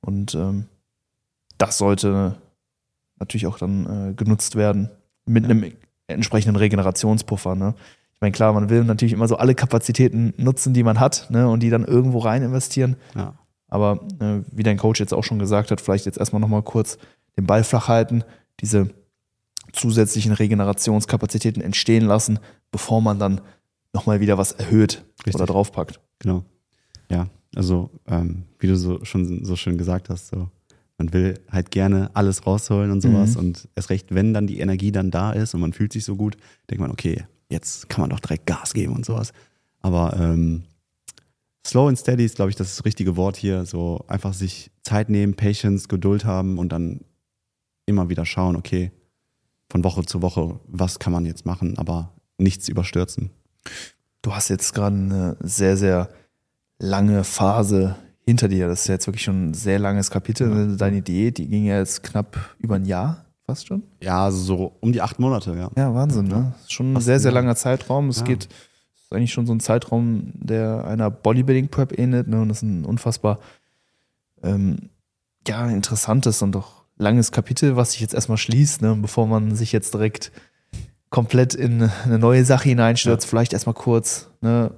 Und 0.00 0.34
ähm, 0.34 0.66
das 1.56 1.78
sollte 1.78 2.36
natürlich 3.20 3.46
auch 3.46 3.58
dann 3.58 4.10
äh, 4.10 4.14
genutzt 4.14 4.56
werden 4.56 4.90
mit 5.26 5.44
Ja. 5.44 5.50
einem 5.50 5.72
entsprechenden 6.06 6.56
Regenerationspuffer. 6.56 7.54
Ne? 7.54 7.74
Ich 8.14 8.20
meine, 8.20 8.32
klar, 8.32 8.52
man 8.52 8.70
will 8.70 8.84
natürlich 8.84 9.12
immer 9.12 9.28
so 9.28 9.36
alle 9.36 9.54
Kapazitäten 9.54 10.32
nutzen, 10.36 10.74
die 10.74 10.82
man 10.82 10.98
hat, 10.98 11.28
ne, 11.30 11.48
und 11.48 11.60
die 11.62 11.70
dann 11.70 11.84
irgendwo 11.84 12.18
rein 12.18 12.42
investieren. 12.42 12.96
Ja. 13.14 13.34
Aber 13.68 14.00
äh, 14.20 14.40
wie 14.50 14.62
dein 14.62 14.78
Coach 14.78 14.98
jetzt 15.00 15.12
auch 15.14 15.22
schon 15.24 15.38
gesagt 15.38 15.70
hat, 15.70 15.80
vielleicht 15.80 16.06
jetzt 16.06 16.18
erstmal 16.18 16.40
nochmal 16.40 16.62
kurz 16.62 16.98
den 17.36 17.46
Ball 17.46 17.62
flach 17.62 17.88
halten, 17.88 18.24
diese 18.60 18.90
zusätzlichen 19.72 20.32
Regenerationskapazitäten 20.32 21.62
entstehen 21.62 22.06
lassen, 22.06 22.38
bevor 22.70 23.00
man 23.02 23.18
dann 23.18 23.40
nochmal 23.92 24.20
wieder 24.20 24.38
was 24.38 24.52
erhöht 24.52 25.04
Richtig. 25.18 25.34
oder 25.34 25.46
draufpackt. 25.46 26.00
Genau. 26.18 26.44
Ja, 27.10 27.28
also 27.54 27.90
ähm, 28.06 28.44
wie 28.58 28.66
du 28.66 28.76
so 28.76 29.04
schon 29.04 29.44
so 29.44 29.56
schön 29.56 29.78
gesagt 29.78 30.08
hast, 30.08 30.28
so 30.28 30.48
man 30.98 31.12
will 31.12 31.40
halt 31.50 31.70
gerne 31.70 32.10
alles 32.14 32.46
rausholen 32.46 32.90
und 32.90 33.00
sowas 33.00 33.34
Mhm. 33.34 33.38
und 33.40 33.68
erst 33.76 33.90
recht, 33.90 34.14
wenn 34.14 34.34
dann 34.34 34.46
die 34.46 34.58
Energie 34.60 34.92
dann 34.92 35.10
da 35.10 35.32
ist 35.32 35.54
und 35.54 35.60
man 35.60 35.72
fühlt 35.72 35.92
sich 35.92 36.04
so 36.04 36.16
gut, 36.16 36.36
denkt 36.68 36.80
man, 36.80 36.90
okay, 36.90 37.24
jetzt 37.48 37.88
kann 37.88 38.02
man 38.02 38.10
doch 38.10 38.20
direkt 38.20 38.46
Gas 38.46 38.74
geben 38.74 38.94
und 38.94 39.06
sowas. 39.06 39.32
Aber 39.80 40.16
ähm, 40.18 40.64
slow 41.66 41.88
and 41.88 41.98
steady 41.98 42.24
ist, 42.24 42.36
glaube 42.36 42.50
ich, 42.50 42.56
das 42.56 42.84
richtige 42.84 43.16
Wort 43.16 43.36
hier. 43.36 43.64
So 43.64 44.04
einfach 44.08 44.34
sich 44.34 44.70
Zeit 44.82 45.08
nehmen, 45.08 45.34
Patience, 45.34 45.88
Geduld 45.88 46.24
haben 46.24 46.58
und 46.58 46.70
dann 46.70 47.00
immer 47.86 48.08
wieder 48.08 48.26
schauen, 48.26 48.56
okay, 48.56 48.90
von 49.70 49.84
Woche 49.84 50.04
zu 50.04 50.20
Woche, 50.20 50.58
was 50.66 50.98
kann 50.98 51.12
man 51.12 51.24
jetzt 51.26 51.46
machen, 51.46 51.78
aber 51.78 52.12
nichts 52.38 52.68
überstürzen. 52.68 53.30
Du 54.22 54.34
hast 54.34 54.48
jetzt 54.48 54.74
gerade 54.74 54.96
eine 54.96 55.36
sehr, 55.40 55.76
sehr 55.76 56.08
lange 56.78 57.22
Phase 57.24 57.96
hinter 58.28 58.48
dir. 58.48 58.68
Das 58.68 58.82
ist 58.82 58.88
jetzt 58.88 59.06
wirklich 59.06 59.22
schon 59.24 59.48
ein 59.50 59.54
sehr 59.54 59.78
langes 59.78 60.10
Kapitel. 60.10 60.76
Deine 60.76 61.00
Diät, 61.00 61.38
die 61.38 61.48
ging 61.48 61.64
ja 61.64 61.78
jetzt 61.78 62.02
knapp 62.02 62.36
über 62.58 62.74
ein 62.74 62.84
Jahr, 62.84 63.24
fast 63.46 63.66
schon. 63.66 63.82
Ja, 64.02 64.24
also 64.26 64.36
so 64.38 64.72
um 64.80 64.92
die 64.92 65.00
acht 65.00 65.18
Monate, 65.18 65.54
ja. 65.56 65.70
Ja, 65.78 65.94
Wahnsinn, 65.94 66.26
ne? 66.26 66.52
Das 66.52 66.62
ist 66.64 66.72
schon 66.74 66.92
ein 66.94 67.00
sehr, 67.00 67.20
sehr 67.20 67.32
langer 67.32 67.56
Zeitraum. 67.56 68.10
Es 68.10 68.18
Ja. 68.18 68.24
geht, 68.26 68.44
es 68.44 69.04
ist 69.04 69.12
eigentlich 69.14 69.32
schon 69.32 69.46
so 69.46 69.54
ein 69.54 69.60
Zeitraum, 69.60 70.32
der 70.34 70.84
einer 70.86 71.10
Bodybuilding-Prep 71.10 71.98
ähnelt, 71.98 72.28
ne? 72.28 72.42
Und 72.42 72.50
das 72.50 72.58
ist 72.58 72.64
ein 72.64 72.84
unfassbar 72.84 73.38
ähm, 74.42 74.90
ja, 75.46 75.66
interessantes 75.70 76.42
und 76.42 76.54
auch 76.54 76.84
langes 76.98 77.32
Kapitel, 77.32 77.76
was 77.76 77.92
sich 77.92 78.00
jetzt 78.02 78.12
erstmal 78.12 78.36
schließt, 78.36 78.82
ne? 78.82 78.94
Bevor 79.00 79.26
man 79.26 79.56
sich 79.56 79.72
jetzt 79.72 79.94
direkt 79.94 80.32
komplett 81.08 81.54
in 81.54 81.90
eine 82.04 82.18
neue 82.18 82.44
Sache 82.44 82.68
hineinstürzt, 82.68 83.26
vielleicht 83.26 83.54
erstmal 83.54 83.74
kurz, 83.74 84.28
ne? 84.42 84.70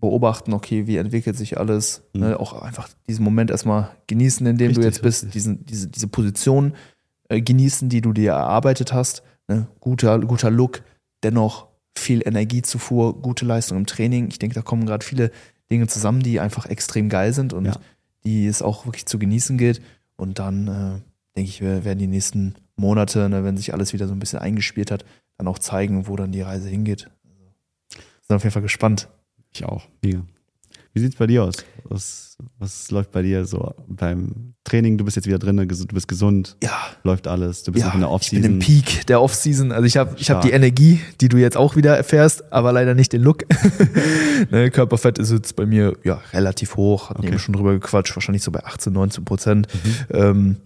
Beobachten, 0.00 0.52
okay, 0.52 0.86
wie 0.86 0.96
entwickelt 0.98 1.36
sich 1.36 1.58
alles, 1.58 2.02
Mhm. 2.12 2.20
ne? 2.20 2.40
auch 2.40 2.52
einfach 2.62 2.88
diesen 3.08 3.24
Moment 3.24 3.50
erstmal 3.50 3.90
genießen, 4.06 4.46
in 4.46 4.58
dem 4.58 4.72
du 4.72 4.80
Richtig, 4.80 4.84
jetzt 4.84 5.02
bist, 5.02 5.22
richtig. 5.24 5.32
diesen, 5.32 5.66
diese, 5.66 5.88
diese 5.88 6.08
Position 6.08 6.74
äh, 7.28 7.40
genießen, 7.40 7.88
die 7.88 8.00
du 8.02 8.12
dir 8.12 8.32
erarbeitet 8.32 8.92
hast. 8.92 9.22
Ne? 9.48 9.66
Guter, 9.80 10.18
guter 10.20 10.50
Look, 10.50 10.82
dennoch 11.22 11.68
viel 11.96 12.22
Energiezufuhr, 12.26 13.20
gute 13.22 13.46
Leistung 13.46 13.78
im 13.78 13.86
Training. 13.86 14.28
Ich 14.28 14.38
denke, 14.38 14.54
da 14.54 14.62
kommen 14.62 14.84
gerade 14.86 15.04
viele 15.04 15.30
Dinge 15.70 15.86
zusammen, 15.86 16.20
die 16.22 16.40
einfach 16.40 16.66
extrem 16.66 17.08
geil 17.08 17.32
sind 17.32 17.52
und 17.52 17.64
Ja. 17.64 17.76
die 18.24 18.46
es 18.46 18.60
auch 18.62 18.84
wirklich 18.86 19.06
zu 19.06 19.18
genießen 19.18 19.56
gilt. 19.56 19.80
Und 20.16 20.38
dann 20.38 20.68
äh, 20.68 21.00
denke 21.36 21.48
ich, 21.50 21.60
wir 21.62 21.84
werden 21.84 21.98
die 21.98 22.06
nächsten 22.06 22.54
Monate, 22.76 23.28
ne, 23.30 23.44
wenn 23.44 23.56
sich 23.56 23.72
alles 23.72 23.92
wieder 23.94 24.06
so 24.08 24.12
ein 24.14 24.18
bisschen 24.18 24.38
eingespielt 24.38 24.90
hat, 24.90 25.04
dann 25.38 25.48
auch 25.48 25.58
zeigen, 25.58 26.06
wo 26.06 26.16
dann 26.16 26.32
die 26.32 26.42
Reise 26.42 26.68
hingeht. 26.68 27.10
Also, 27.24 28.00
sind 28.28 28.36
auf 28.36 28.42
jeden 28.44 28.52
Fall 28.52 28.62
gespannt. 28.62 29.08
Ich 29.56 29.64
auch. 29.64 29.84
Mega. 30.02 30.20
Wie 30.92 31.00
sieht's 31.00 31.16
bei 31.16 31.26
dir 31.26 31.44
aus? 31.44 31.56
Was, 31.84 32.36
was 32.58 32.90
läuft 32.90 33.10
bei 33.12 33.22
dir 33.22 33.46
so 33.46 33.74
beim 33.88 34.52
Training? 34.64 34.98
Du 34.98 35.04
bist 35.04 35.16
jetzt 35.16 35.26
wieder 35.26 35.38
drin, 35.38 35.56
du 35.56 35.86
bist 35.94 36.08
gesund, 36.08 36.56
Ja, 36.62 36.72
läuft 37.04 37.26
alles, 37.26 37.62
du 37.62 37.72
bist 37.72 37.84
ja 37.86 37.92
in 37.94 38.00
der 38.00 38.10
ich 38.20 38.30
bin 38.30 38.44
im 38.44 38.56
Offseason. 38.56 38.82
Peak 38.84 39.06
der 39.06 39.22
Offseason. 39.22 39.72
Also 39.72 39.84
ich 39.86 39.96
habe 39.96 40.14
ich 40.18 40.30
hab 40.30 40.42
die 40.42 40.50
Energie, 40.50 41.00
die 41.22 41.28
du 41.28 41.38
jetzt 41.38 41.56
auch 41.56 41.74
wieder 41.76 41.96
erfährst, 41.96 42.52
aber 42.52 42.72
leider 42.72 42.94
nicht 42.94 43.12
den 43.14 43.22
Look. 43.22 43.44
ne, 44.50 44.70
Körperfett 44.70 45.18
ist 45.18 45.30
jetzt 45.32 45.56
bei 45.56 45.64
mir 45.64 45.96
ja 46.04 46.20
relativ 46.32 46.76
hoch, 46.76 47.08
hatten 47.10 47.20
Okay. 47.20 47.28
eben 47.28 47.38
schon 47.38 47.54
drüber 47.54 47.72
gequatscht, 47.72 48.14
wahrscheinlich 48.16 48.42
so 48.42 48.50
bei 48.50 48.62
18, 48.64 48.92
19 48.92 49.24
Prozent. 49.24 49.68
Mhm. 49.72 50.16
Ähm, 50.16 50.56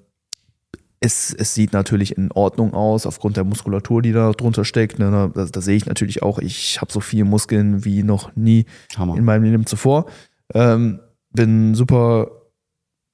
es, 1.00 1.33
es 1.33 1.54
sieht 1.54 1.73
natürlich 1.73 2.16
in 2.19 2.30
Ordnung 2.30 2.75
aus, 2.75 3.07
aufgrund 3.07 3.37
der 3.38 3.45
Muskulatur, 3.45 4.02
die 4.02 4.12
da 4.12 4.33
drunter 4.33 4.64
steckt. 4.66 4.99
Ne, 4.99 5.30
da, 5.35 5.45
da 5.47 5.61
sehe 5.61 5.76
ich 5.76 5.87
natürlich 5.87 6.23
auch, 6.23 6.38
ich 6.38 6.80
habe 6.80 6.92
so 6.92 7.00
viele 7.00 7.25
Muskeln 7.25 7.85
wie 7.85 8.02
noch 8.02 8.37
nie 8.37 8.66
Hammer. 8.97 9.16
in 9.16 9.25
meinem 9.25 9.45
Leben 9.45 9.66
zuvor. 9.66 10.07
Ähm, 10.52 11.00
bin 11.33 11.75
super 11.75 12.30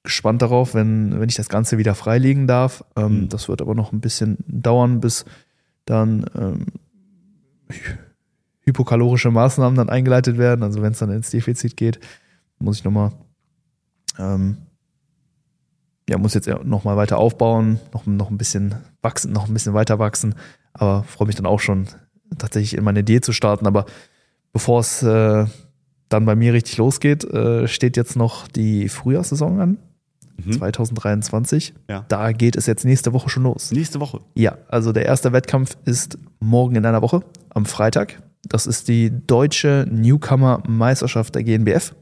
gespannt 0.03 0.41
darauf, 0.41 0.73
wenn, 0.73 1.19
wenn 1.19 1.29
ich 1.29 1.35
das 1.35 1.49
Ganze 1.49 1.77
wieder 1.77 1.95
freilegen 1.95 2.45
darf. 2.47 2.83
Ähm, 2.95 3.21
Mhm. 3.21 3.29
Das 3.29 3.47
wird 3.47 3.61
aber 3.61 3.75
noch 3.75 3.91
ein 3.93 4.01
bisschen 4.01 4.37
dauern, 4.47 4.99
bis 4.99 5.25
dann 5.85 6.25
ähm, 6.35 6.65
hy- 7.69 7.97
hypokalorische 8.61 9.31
Maßnahmen 9.31 9.77
dann 9.77 9.89
eingeleitet 9.89 10.37
werden. 10.37 10.63
Also 10.63 10.81
wenn 10.81 10.91
es 10.91 10.99
dann 10.99 11.11
ins 11.11 11.29
Defizit 11.29 11.77
geht, 11.77 11.99
muss 12.59 12.77
ich 12.79 12.83
nochmal 12.83 13.11
ähm, 14.19 14.57
ja, 16.09 16.17
muss 16.17 16.33
jetzt 16.33 16.47
nochmal 16.63 16.97
weiter 16.97 17.17
aufbauen, 17.17 17.79
noch, 17.93 18.05
noch 18.05 18.29
ein 18.29 18.37
bisschen 18.37 18.75
wachsen, 19.01 19.31
noch 19.33 19.47
ein 19.47 19.53
bisschen 19.53 19.73
weiter 19.73 19.99
wachsen, 19.99 20.35
aber 20.73 21.03
freue 21.03 21.27
mich 21.27 21.35
dann 21.35 21.45
auch 21.45 21.59
schon 21.59 21.87
tatsächlich 22.37 22.75
in 22.77 22.83
meine 22.83 22.99
Idee 22.99 23.21
zu 23.21 23.33
starten. 23.33 23.67
Aber 23.67 23.85
bevor 24.53 24.79
es 24.79 25.03
äh, 25.03 25.45
dann 26.09 26.25
bei 26.25 26.35
mir 26.35 26.53
richtig 26.53 26.77
losgeht, 26.77 27.23
äh, 27.25 27.67
steht 27.67 27.97
jetzt 27.97 28.15
noch 28.15 28.47
die 28.47 28.89
Frühjahrssaison 28.89 29.59
an, 29.59 29.77
Mhm. 30.39 30.51
2023. 30.51 31.73
Ja. 31.89 32.05
Da 32.09 32.31
geht 32.31 32.55
es 32.55 32.67
jetzt 32.67 32.85
nächste 32.85 33.11
Woche 33.11 33.27
schon 33.27 33.41
los. 33.41 33.71
Nächste 33.71 33.99
Woche. 33.99 34.19
Ja, 34.35 34.55
also 34.67 34.91
der 34.93 35.05
erste 35.07 35.33
Wettkampf 35.33 35.75
ist 35.85 36.19
morgen 36.39 36.75
in 36.75 36.85
einer 36.85 37.01
Woche, 37.01 37.23
am 37.49 37.65
Freitag. 37.65 38.21
Das 38.47 38.67
ist 38.67 38.87
die 38.87 39.11
deutsche 39.25 39.87
Newcomer-Meisterschaft 39.89 41.33
der 41.33 41.43
GNBF. 41.43 41.95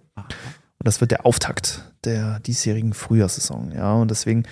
Und 0.86 0.90
das 0.90 1.02
wird 1.02 1.10
der 1.10 1.26
Auftakt 1.26 1.82
der 2.04 2.40
diesjährigen 2.42 2.94
Frühjahrssaison. 2.94 3.72
Ja, 3.72 3.94
und 3.94 4.12
deswegen 4.12 4.44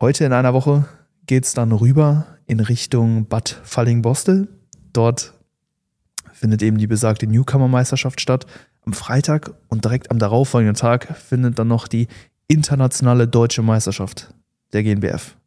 heute 0.00 0.26
in 0.26 0.34
einer 0.34 0.52
Woche 0.52 0.84
geht 1.24 1.46
es 1.46 1.54
dann 1.54 1.72
rüber 1.72 2.26
in 2.44 2.60
Richtung 2.60 3.24
Bad 3.24 3.58
Falling-Bostel. 3.64 4.48
Dort 4.92 5.32
findet 6.30 6.62
eben 6.62 6.76
die 6.76 6.86
besagte 6.86 7.26
Newcomer-Meisterschaft 7.26 8.20
statt 8.20 8.44
am 8.84 8.92
Freitag 8.92 9.54
und 9.68 9.86
direkt 9.86 10.10
am 10.10 10.18
darauffolgenden 10.18 10.76
Tag 10.76 11.16
findet 11.16 11.58
dann 11.58 11.68
noch 11.68 11.88
die 11.88 12.06
internationale 12.46 13.26
deutsche 13.26 13.62
Meisterschaft 13.62 14.34
der 14.74 14.82
GNBF 14.82 15.38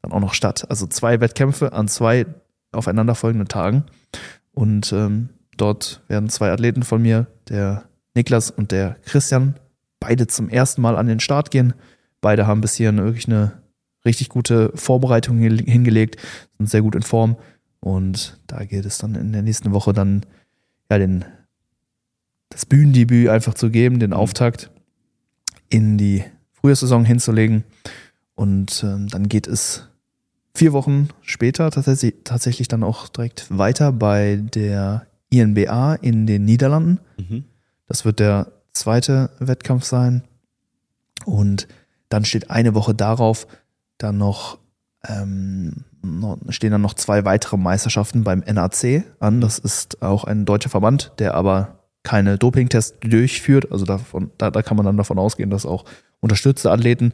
dann 0.00 0.12
auch 0.12 0.20
noch 0.20 0.32
statt. 0.32 0.64
Also 0.70 0.86
zwei 0.86 1.20
Wettkämpfe 1.20 1.74
an 1.74 1.88
zwei 1.88 2.24
aufeinanderfolgenden 2.72 3.48
Tagen. 3.48 3.84
Und 4.52 4.94
ähm, 4.94 5.28
dort 5.58 6.00
werden 6.08 6.30
zwei 6.30 6.50
Athleten 6.50 6.84
von 6.84 7.02
mir, 7.02 7.26
der 7.50 7.84
Niklas 8.14 8.50
und 8.50 8.72
der 8.72 8.96
Christian, 9.04 9.56
beide 10.00 10.26
zum 10.26 10.48
ersten 10.48 10.82
Mal 10.82 10.96
an 10.96 11.06
den 11.06 11.20
Start 11.20 11.50
gehen. 11.50 11.74
Beide 12.20 12.46
haben 12.46 12.60
bis 12.60 12.74
hierhin 12.74 12.98
wirklich 12.98 13.26
eine 13.26 13.52
richtig 14.04 14.28
gute 14.28 14.72
Vorbereitung 14.74 15.38
hin- 15.38 15.58
hingelegt, 15.58 16.16
sind 16.58 16.68
sehr 16.68 16.82
gut 16.82 16.94
in 16.94 17.02
Form. 17.02 17.36
Und 17.80 18.38
da 18.46 18.64
gilt 18.64 18.86
es 18.86 18.98
dann 18.98 19.14
in 19.14 19.32
der 19.32 19.42
nächsten 19.42 19.72
Woche 19.72 19.92
dann 19.92 20.24
ja 20.90 20.98
den, 20.98 21.24
das 22.50 22.66
Bühnendebüt 22.66 23.28
einfach 23.28 23.54
zu 23.54 23.70
geben, 23.70 23.98
den 23.98 24.12
Auftakt 24.12 24.70
in 25.68 25.98
die 25.98 26.24
Frühjahrssaison 26.52 27.04
hinzulegen. 27.04 27.64
Und 28.34 28.84
ähm, 28.84 29.08
dann 29.08 29.28
geht 29.28 29.46
es 29.46 29.88
vier 30.54 30.72
Wochen 30.72 31.08
später 31.22 31.70
tatsächlich, 31.70 32.14
tatsächlich 32.24 32.68
dann 32.68 32.82
auch 32.82 33.08
direkt 33.08 33.46
weiter 33.56 33.90
bei 33.92 34.36
der 34.36 35.06
INBA 35.30 35.94
in 35.94 36.26
den 36.26 36.44
Niederlanden. 36.44 37.00
Mhm. 37.16 37.44
Das 37.92 38.06
wird 38.06 38.20
der 38.20 38.50
zweite 38.72 39.28
Wettkampf 39.38 39.84
sein. 39.84 40.22
Und 41.26 41.68
dann 42.08 42.24
steht 42.24 42.50
eine 42.50 42.74
Woche 42.74 42.94
darauf 42.94 43.46
dann 43.98 44.16
noch, 44.16 44.58
ähm, 45.06 45.84
stehen 46.48 46.70
dann 46.70 46.80
noch 46.80 46.94
zwei 46.94 47.26
weitere 47.26 47.58
Meisterschaften 47.58 48.24
beim 48.24 48.38
NAC 48.38 49.04
an. 49.20 49.42
Das 49.42 49.58
ist 49.58 50.00
auch 50.00 50.24
ein 50.24 50.46
deutscher 50.46 50.70
Verband, 50.70 51.12
der 51.18 51.34
aber 51.34 51.80
keine 52.02 52.38
Dopingtests 52.38 52.98
durchführt. 53.00 53.70
Also 53.70 53.84
davon, 53.84 54.30
da, 54.38 54.50
da 54.50 54.62
kann 54.62 54.78
man 54.78 54.86
dann 54.86 54.96
davon 54.96 55.18
ausgehen, 55.18 55.50
dass 55.50 55.66
auch 55.66 55.84
unterstützte 56.20 56.70
Athleten 56.70 57.12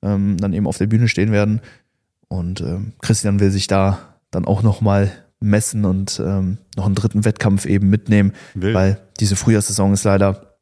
ähm, 0.00 0.38
dann 0.38 0.54
eben 0.54 0.66
auf 0.66 0.78
der 0.78 0.86
Bühne 0.86 1.08
stehen 1.08 1.32
werden. 1.32 1.60
Und 2.28 2.62
ähm, 2.62 2.94
Christian 3.02 3.40
will 3.40 3.50
sich 3.50 3.66
da 3.66 3.98
dann 4.30 4.46
auch 4.46 4.62
nochmal 4.62 5.12
messen 5.44 5.84
und 5.84 6.20
ähm, 6.24 6.58
noch 6.76 6.86
einen 6.86 6.94
dritten 6.94 7.24
Wettkampf 7.24 7.66
eben 7.66 7.90
mitnehmen, 7.90 8.32
Wild. 8.54 8.74
weil 8.74 9.00
diese 9.20 9.36
Frühjahrssaison 9.36 9.92
ist 9.92 10.04
leider 10.04 10.56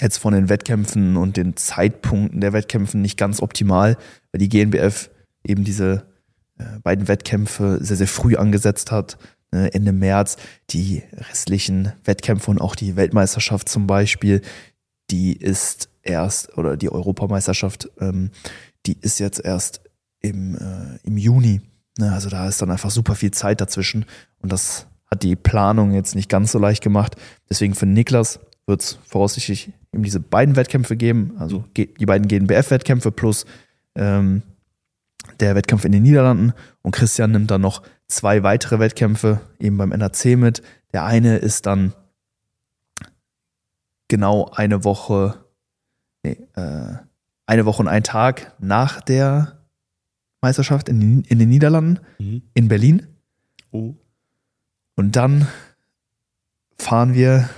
jetzt 0.00 0.18
von 0.18 0.32
den 0.32 0.48
Wettkämpfen 0.48 1.16
und 1.16 1.36
den 1.36 1.56
Zeitpunkten 1.56 2.40
der 2.40 2.52
Wettkämpfen 2.52 3.02
nicht 3.02 3.18
ganz 3.18 3.42
optimal, 3.42 3.96
weil 4.30 4.38
die 4.38 4.48
GNBF 4.48 5.10
eben 5.44 5.64
diese 5.64 6.06
äh, 6.58 6.78
beiden 6.82 7.08
Wettkämpfe 7.08 7.78
sehr, 7.80 7.96
sehr 7.96 8.08
früh 8.08 8.36
angesetzt 8.36 8.90
hat. 8.90 9.18
äh, 9.54 9.68
Ende 9.72 9.92
März. 9.92 10.36
Die 10.70 11.02
restlichen 11.12 11.92
Wettkämpfe 12.04 12.50
und 12.50 12.60
auch 12.60 12.74
die 12.74 12.96
Weltmeisterschaft 12.96 13.68
zum 13.68 13.86
Beispiel, 13.86 14.40
die 15.10 15.36
ist 15.36 15.90
erst, 16.02 16.56
oder 16.56 16.76
die 16.76 16.90
Europameisterschaft, 16.90 17.90
ähm, 18.00 18.30
die 18.86 18.96
ist 18.98 19.20
jetzt 19.20 19.44
erst 19.44 19.82
im, 20.20 20.56
äh, 20.56 20.98
im 21.04 21.18
Juni. 21.18 21.60
Ne, 21.98 22.12
also 22.12 22.30
da 22.30 22.48
ist 22.48 22.62
dann 22.62 22.70
einfach 22.70 22.90
super 22.90 23.14
viel 23.14 23.32
Zeit 23.32 23.60
dazwischen 23.60 24.06
und 24.40 24.50
das 24.52 24.86
hat 25.10 25.22
die 25.22 25.36
Planung 25.36 25.92
jetzt 25.92 26.14
nicht 26.14 26.30
ganz 26.30 26.52
so 26.52 26.58
leicht 26.58 26.82
gemacht. 26.82 27.16
Deswegen 27.50 27.74
für 27.74 27.84
Niklas 27.84 28.40
wird 28.66 28.80
es 28.80 28.98
voraussichtlich 29.04 29.72
eben 29.92 30.02
diese 30.02 30.20
beiden 30.20 30.56
Wettkämpfe 30.56 30.96
geben, 30.96 31.34
also 31.38 31.64
die 31.76 32.06
beiden 32.06 32.28
GNBF-Wettkämpfe 32.28 33.10
plus 33.12 33.44
ähm, 33.94 34.42
der 35.40 35.54
Wettkampf 35.54 35.84
in 35.84 35.92
den 35.92 36.02
Niederlanden 36.02 36.54
und 36.80 36.92
Christian 36.92 37.32
nimmt 37.32 37.50
dann 37.50 37.60
noch 37.60 37.82
zwei 38.08 38.42
weitere 38.42 38.78
Wettkämpfe 38.78 39.40
eben 39.58 39.76
beim 39.76 39.90
NAC 39.90 40.36
mit. 40.36 40.62
Der 40.92 41.04
eine 41.04 41.36
ist 41.36 41.66
dann 41.66 41.92
genau 44.08 44.50
eine 44.54 44.84
Woche, 44.84 45.34
nee, 46.22 46.38
äh, 46.54 46.96
eine 47.46 47.66
Woche 47.66 47.82
und 47.82 47.88
ein 47.88 48.04
Tag 48.04 48.52
nach 48.58 49.00
der 49.00 49.61
Meisterschaft 50.42 50.88
in, 50.88 51.00
den- 51.00 51.20
in 51.22 51.38
den 51.38 51.48
Niederlanden 51.48 52.00
Mhm. 52.18 52.42
in 52.54 52.68
Berlin. 52.68 53.06
Oh. 53.70 53.94
Und 54.96 55.16
dann 55.16 55.46
fahren 56.78 57.14
wir 57.14 57.48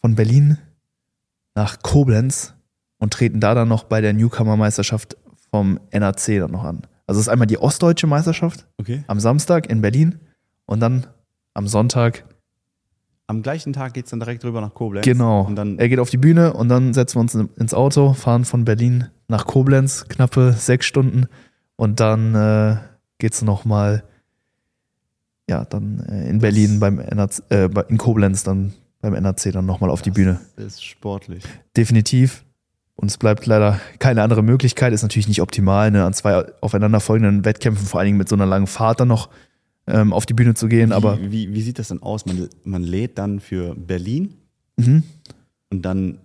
von 0.00 0.14
Berlin 0.16 0.58
nach 1.54 1.82
Koblenz 1.82 2.54
und 2.98 3.12
treten 3.12 3.40
da 3.40 3.54
dann 3.54 3.68
noch 3.68 3.84
bei 3.84 4.00
der 4.00 4.12
Newcomer-Meisterschaft 4.14 5.16
vom 5.50 5.78
NAC 5.92 6.38
dann 6.40 6.50
noch 6.50 6.64
an. 6.64 6.82
Also 7.06 7.20
es 7.20 7.26
ist 7.26 7.28
einmal 7.28 7.46
die 7.46 7.58
ostdeutsche 7.58 8.06
Meisterschaft 8.06 8.66
Okay. 8.78 9.04
am 9.06 9.20
Samstag 9.20 9.68
in 9.70 9.82
Berlin 9.82 10.18
und 10.66 10.80
dann 10.80 11.06
am 11.54 11.68
Sonntag, 11.68 12.24
Am 13.28 13.42
gleichen 13.42 13.72
Tag 13.72 13.94
geht 13.94 14.06
es 14.06 14.10
dann 14.10 14.20
direkt 14.20 14.44
rüber 14.44 14.60
nach 14.60 14.74
Koblenz. 14.74 15.04
genau. 15.04 15.42
Und 15.42 15.56
dann 15.56 15.78
er 15.78 15.88
geht 15.88 15.98
auf 16.00 16.10
die 16.10 16.16
Bühne 16.16 16.54
und 16.54 16.68
dann 16.68 16.92
setzen 16.94 17.16
wir 17.16 17.20
uns 17.20 17.34
ins 17.34 17.72
Auto, 17.74 18.14
fahren 18.14 18.44
von 18.44 18.64
Berlin 18.64 19.08
nach 19.28 19.46
Koblenz, 19.46 20.06
knappe 20.08 20.52
sechs 20.52 20.86
Stunden 20.86 21.26
und 21.76 22.00
dann 22.00 22.34
äh, 22.34 22.76
geht 23.18 23.34
es 23.34 23.42
nochmal, 23.42 24.04
ja, 25.48 25.64
dann 25.64 26.00
äh, 26.08 26.28
in 26.28 26.38
Berlin 26.38 26.80
beim 26.80 26.96
NAC, 26.96 27.42
äh, 27.50 27.68
in 27.88 27.98
Koblenz 27.98 28.44
dann 28.44 28.72
beim 29.00 29.14
NAC 29.14 29.52
dann 29.52 29.66
nochmal 29.66 29.90
auf 29.90 30.02
die 30.02 30.10
Bühne. 30.10 30.40
Das 30.56 30.66
ist 30.66 30.84
sportlich. 30.84 31.44
definitiv. 31.76 32.44
Uns 32.94 33.16
bleibt 33.16 33.46
leider 33.46 33.80
keine 33.98 34.22
andere 34.22 34.42
Möglichkeit. 34.42 34.92
Ist 34.92 35.02
natürlich 35.02 35.26
nicht 35.26 35.40
optimal, 35.40 35.90
ne, 35.90 36.04
an 36.04 36.12
zwei 36.12 36.44
aufeinanderfolgenden 36.60 37.44
Wettkämpfen, 37.44 37.86
vor 37.86 37.98
allen 37.98 38.06
Dingen 38.06 38.18
mit 38.18 38.28
so 38.28 38.36
einer 38.36 38.46
langen 38.46 38.66
Fahrt 38.66 39.00
dann 39.00 39.08
noch 39.08 39.30
ähm, 39.88 40.12
auf 40.12 40.26
die 40.26 40.34
Bühne 40.34 40.54
zu 40.54 40.68
gehen. 40.68 40.90
Wie, 40.90 40.94
Aber 40.94 41.18
wie, 41.20 41.52
wie 41.52 41.62
sieht 41.62 41.78
das 41.78 41.88
dann 41.88 42.02
aus? 42.02 42.26
Man, 42.26 42.48
man 42.64 42.82
lädt 42.82 43.18
dann 43.18 43.40
für 43.40 43.74
Berlin 43.74 44.34
Mhm. 44.76 45.02
Und 45.70 45.82
dann, 45.82 46.18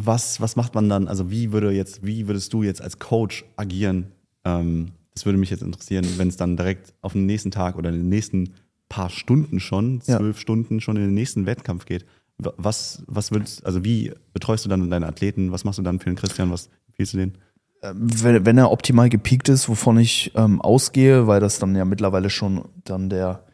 was, 0.00 0.40
was 0.40 0.54
macht 0.56 0.74
man 0.74 0.88
dann? 0.88 1.08
Also, 1.08 1.30
wie 1.30 1.52
würde 1.52 1.70
jetzt, 1.72 2.04
wie 2.06 2.26
würdest 2.28 2.52
du 2.52 2.62
jetzt 2.62 2.80
als 2.80 2.98
Coach 2.98 3.44
agieren? 3.56 4.06
Ähm, 4.44 4.92
das 5.14 5.26
würde 5.26 5.38
mich 5.38 5.50
jetzt 5.50 5.62
interessieren, 5.62 6.06
wenn 6.16 6.28
es 6.28 6.36
dann 6.36 6.56
direkt 6.56 6.94
auf 7.00 7.12
den 7.14 7.26
nächsten 7.26 7.50
Tag 7.50 7.76
oder 7.76 7.88
in 7.90 7.96
den 7.96 8.08
nächsten 8.08 8.54
paar 8.88 9.10
Stunden 9.10 9.58
schon, 9.60 10.00
Ja. 10.06 10.18
zwölf 10.18 10.38
Stunden 10.38 10.80
schon 10.80 10.96
in 10.96 11.02
den 11.02 11.14
nächsten 11.14 11.44
Wettkampf 11.46 11.84
geht. 11.84 12.06
Wa- 12.38 12.54
Was, 12.56 13.02
was 13.08 13.32
würdest, 13.32 13.66
also 13.66 13.84
wie 13.84 14.12
betreust 14.32 14.64
du 14.64 14.68
dann 14.68 14.88
deine 14.88 15.06
Athleten? 15.08 15.50
Was 15.50 15.64
machst 15.64 15.78
du 15.78 15.82
dann 15.82 15.98
für 15.98 16.08
den 16.08 16.16
Christian? 16.16 16.50
Was 16.52 16.70
empfiehlst 16.86 17.14
du 17.14 17.18
denen? 17.18 17.38
wenn, 17.82 18.44
wenn 18.46 18.58
er 18.58 18.72
optimal 18.72 19.08
gepiekt 19.08 19.48
ist, 19.48 19.68
wovon 19.68 19.98
ich 19.98 20.32
ähm, 20.34 20.60
ausgehe, 20.60 21.26
weil 21.28 21.38
das 21.40 21.58
dann 21.60 21.76
ja 21.76 21.84
mittlerweile 21.84 22.28
schon 22.30 22.64
dann 22.84 23.08
der 23.10 23.44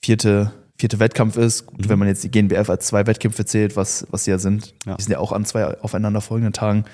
vierte, 0.00 0.52
vierte 0.82 0.98
Wettkampf 0.98 1.36
ist. 1.36 1.66
Gut, 1.66 1.88
wenn 1.88 1.96
man 2.00 2.08
jetzt 2.08 2.24
die 2.24 2.30
GNBF 2.30 2.68
als 2.68 2.86
zwei 2.88 3.06
Wettkämpfe 3.06 3.44
zählt, 3.44 3.76
was, 3.76 4.04
was 4.10 4.24
sie 4.24 4.32
ja 4.32 4.38
sind, 4.38 4.74
Ja. 4.84 4.96
die 4.96 5.02
sind 5.04 5.12
ja 5.12 5.18
auch 5.20 5.30
an 5.30 5.44
zwei 5.44 5.78
aufeinanderfolgenden 5.80 6.52
Tagen, 6.52 6.84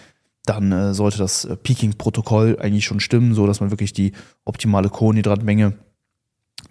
dann 0.45 0.71
äh, 0.73 0.93
sollte 0.93 1.17
das 1.17 1.47
äh, 1.47 1.57
Peaking-Protokoll 1.57 2.59
eigentlich 2.61 2.85
schon 2.85 3.01
stimmen, 3.01 3.33
so 3.33 3.47
dass 3.47 3.61
man 3.61 3.71
wirklich 3.71 3.95
die 3.95 4.13
optimale 4.45 4.91
Kohlenhydratmenge 4.91 5.73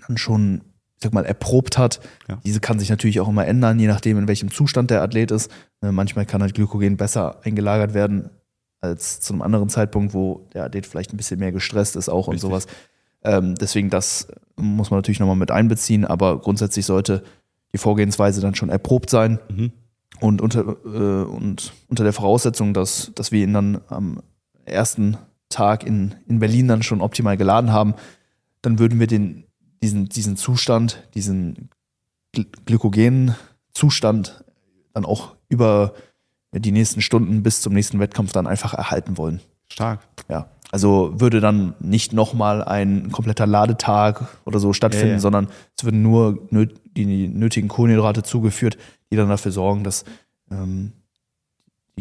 dann 0.08 0.18
schon, 0.18 0.62
ich 0.98 1.04
sag 1.04 1.14
mal, 1.14 1.26
erprobt 1.26 1.80
hat. 1.80 2.02
Ja. 2.30 2.40
Diese 2.46 2.60
kann 2.60 2.78
sich 2.78 2.90
natürlich 2.92 3.20
auch 3.20 3.28
immer 3.30 3.48
ändern, 3.48 3.80
je 3.80 3.88
nachdem, 3.88 4.20
in 4.20 4.28
welchem 4.28 4.52
Zustand 4.52 4.92
der 4.92 5.02
Athlet 5.02 5.32
ist. 5.32 5.50
Äh, 5.82 5.92
manchmal 5.92 6.28
kann 6.28 6.44
halt 6.44 6.54
Glykogen 6.54 6.98
besser 6.98 7.40
eingelagert 7.44 7.96
werden 7.96 8.30
als 8.80 9.22
zu 9.22 9.34
einem 9.34 9.42
anderen 9.42 9.70
Zeitpunkt, 9.70 10.14
wo 10.14 10.48
der 10.54 10.66
Athlet 10.66 10.86
vielleicht 10.86 11.14
ein 11.14 11.18
bisschen 11.18 11.40
mehr 11.40 11.52
gestresst 11.52 11.96
ist 11.96 12.10
auch 12.10 12.28
und 12.28 12.34
Richtig. 12.36 12.48
sowas. 12.48 12.68
Ähm, 13.28 13.56
deswegen, 13.56 13.90
das 13.90 14.28
muss 14.56 14.90
man 14.90 15.00
natürlich 15.00 15.20
nochmal 15.20 15.36
mit 15.36 15.52
einbeziehen, 15.52 16.06
aber 16.06 16.40
grundsätzlich 16.40 16.86
sollte 16.86 17.24
die 17.74 17.78
Vorgehensweise 17.78 18.40
dann 18.42 18.56
schon 18.56 18.70
erprobt 18.70 19.10
sein 19.10 19.40
Mhm. 19.50 19.72
und 20.22 20.42
unter, 20.42 20.62
äh, 20.86 21.24
und 21.26 21.74
unter 21.90 22.04
der 22.04 22.14
Voraussetzung, 22.14 22.74
dass, 22.74 23.12
dass 23.16 23.32
wir 23.32 23.44
ihn 23.44 23.54
dann 23.54 23.82
am 23.90 24.22
ersten 24.66 25.18
Tag 25.50 25.84
in, 25.86 26.16
in 26.28 26.40
Berlin 26.40 26.68
dann 26.68 26.84
schon 26.84 27.02
optimal 27.02 27.38
geladen 27.38 27.72
haben, 27.72 27.94
dann 28.62 28.80
würden 28.80 29.00
wir 29.00 29.08
den, 29.08 29.44
diesen, 29.84 30.08
diesen 30.10 30.38
Zustand, 30.38 31.08
diesen 31.14 31.70
gly- 32.34 32.48
glykogenen 32.66 33.36
Zustand 33.74 34.44
dann 34.94 35.06
auch 35.06 35.36
über 35.50 35.94
die 36.54 36.72
nächsten 36.72 37.02
Stunden 37.02 37.44
bis 37.44 37.62
zum 37.62 37.74
nächsten 37.74 38.00
Wettkampf 38.00 38.32
dann 38.32 38.48
einfach 38.48 38.74
erhalten 38.74 39.18
wollen. 39.18 39.42
Stark. 39.70 40.00
Ja. 40.30 40.50
Also 40.72 41.14
würde 41.16 41.40
dann 41.40 41.76
nicht 41.80 42.12
nochmal 42.14 42.62
ein 42.64 43.12
kompletter 43.12 43.48
Ladetag 43.48 44.28
oder 44.46 44.60
so 44.60 44.74
stattfinden, 44.74 45.08
Ja, 45.08 45.14
ja. 45.14 45.20
sondern 45.20 45.48
es 45.78 45.84
würden 45.86 46.02
nur 46.02 46.48
die 46.52 47.28
nötigen 47.30 47.70
Kohlenhydrate 47.70 48.24
zugeführt, 48.24 48.78
die 49.12 49.16
dann 49.16 49.30
dafür 49.30 49.52
sorgen, 49.54 49.84
dass 49.86 50.04
ähm, 50.52 50.92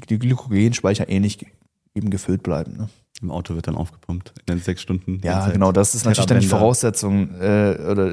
die, 0.08 0.18
Glykogenspeicher 0.18 1.08
ähnlich 1.08 1.38
ge- 1.38 1.48
eben 1.94 2.10
gefüllt 2.10 2.42
bleiben. 2.42 2.76
Ne? 2.76 2.88
Im 3.22 3.30
Auto 3.30 3.54
wird 3.54 3.66
dann 3.68 3.76
aufgepumpt 3.76 4.34
in 4.40 4.56
den 4.56 4.62
sechs 4.62 4.82
Stunden. 4.82 5.20
Ja, 5.22 5.40
Zeit. 5.42 5.54
genau, 5.54 5.70
das 5.72 5.94
ist 5.94 6.04
natürlich 6.04 6.26
dann 6.26 6.40
die. 6.40 6.46
Voraussetzung 6.48 7.30
äh, 7.40 7.76
oder 7.90 8.12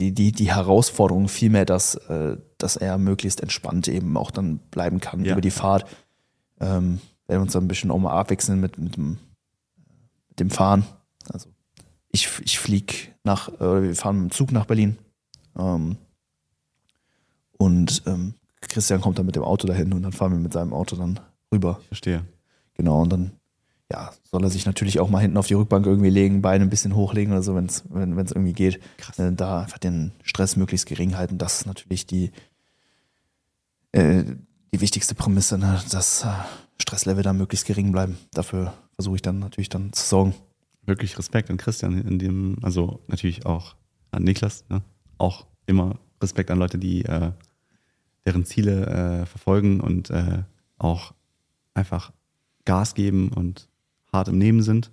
die, 0.00 0.12
die, 0.14 0.32
die 0.32 0.54
Herausforderung 0.54 1.28
vielmehr, 1.28 1.64
dass, 1.66 1.96
äh, 1.96 2.36
dass 2.56 2.76
er 2.76 2.96
möglichst 2.98 3.40
entspannt 3.42 3.88
eben 3.88 4.16
auch 4.16 4.30
dann 4.30 4.58
bleiben 4.70 5.00
kann 5.00 5.24
Ja. 5.24 5.32
über 5.32 5.40
die 5.42 5.50
Fahrt. 5.50 5.84
Ähm, 6.60 7.00
werden 7.26 7.40
wir 7.40 7.40
uns 7.42 7.52
dann 7.52 7.64
ein 7.64 7.68
bisschen 7.68 7.90
auch 7.90 7.98
mal 7.98 8.12
abwechseln 8.12 8.58
mit, 8.60 8.78
mit, 8.78 8.96
dem, 8.96 9.18
dem 10.40 10.50
Fahren. 10.50 10.84
Also 11.32 11.48
ich, 12.10 12.28
ich 12.42 12.58
fliege 12.58 12.94
nach, 13.24 13.48
oder 13.48 13.82
wir 13.82 13.94
fahren 13.94 14.22
mit 14.22 14.32
dem 14.32 14.34
Zug 14.34 14.52
nach 14.52 14.66
Berlin. 14.66 14.98
Ähm, 15.56 15.96
und 17.58 18.02
ähm, 18.06 18.34
Christian 18.60 19.00
kommt 19.00 19.18
dann 19.18 19.26
mit 19.26 19.36
dem 19.36 19.42
Auto 19.42 19.66
dahin 19.66 19.92
und 19.92 20.02
dann 20.02 20.12
fahren 20.12 20.32
wir 20.32 20.38
mit 20.38 20.52
seinem 20.52 20.72
Auto 20.72 20.96
dann 20.96 21.20
rüber. 21.52 21.78
Ich 21.82 21.88
verstehe. 21.88 22.24
Genau, 22.74 23.02
und 23.02 23.12
dann 23.12 23.32
ja, 23.90 24.12
soll 24.24 24.44
er 24.44 24.50
sich 24.50 24.66
natürlich 24.66 25.00
auch 25.00 25.08
mal 25.08 25.20
hinten 25.20 25.38
auf 25.38 25.46
die 25.46 25.54
Rückbank 25.54 25.86
irgendwie 25.86 26.10
legen, 26.10 26.42
Beine 26.42 26.64
ein 26.64 26.70
bisschen 26.70 26.94
hochlegen 26.94 27.32
oder 27.32 27.42
so, 27.42 27.54
wenn's, 27.54 27.84
wenn 27.88 28.18
es 28.18 28.32
irgendwie 28.32 28.52
geht. 28.52 28.80
Krass. 28.98 29.18
Äh, 29.18 29.32
da 29.32 29.62
einfach 29.62 29.78
den 29.78 30.12
Stress 30.22 30.56
möglichst 30.56 30.86
gering 30.86 31.16
halten. 31.16 31.38
Das 31.38 31.60
ist 31.60 31.66
natürlich 31.66 32.06
die, 32.06 32.30
äh, 33.92 34.24
die 34.72 34.80
wichtigste 34.80 35.14
Prämisse, 35.14 35.56
ne? 35.56 35.80
dass 35.90 36.24
äh, 36.24 36.28
Stresslevel 36.80 37.22
da 37.22 37.32
möglichst 37.32 37.66
gering 37.66 37.90
bleiben. 37.90 38.18
Dafür 38.32 38.74
versuche 38.98 39.14
ich 39.16 39.22
dann 39.22 39.38
natürlich 39.38 39.68
dann 39.68 39.92
zu 39.92 40.04
sorgen. 40.04 40.34
Wirklich 40.84 41.16
Respekt 41.18 41.50
an 41.50 41.56
Christian, 41.56 42.00
in 42.00 42.18
dem, 42.18 42.56
also 42.62 42.98
natürlich 43.06 43.46
auch 43.46 43.76
an 44.10 44.24
Niklas, 44.24 44.64
ne? 44.68 44.82
auch 45.18 45.46
immer 45.66 45.98
Respekt 46.20 46.50
an 46.50 46.58
Leute, 46.58 46.78
die 46.78 47.04
äh, 47.04 47.30
deren 48.26 48.44
Ziele 48.44 48.86
äh, 49.22 49.26
verfolgen 49.26 49.80
und 49.80 50.10
äh, 50.10 50.42
auch 50.78 51.14
einfach 51.74 52.12
Gas 52.64 52.94
geben 52.94 53.28
und 53.28 53.68
hart 54.12 54.26
im 54.28 54.38
Nehmen 54.38 54.62
sind. 54.62 54.90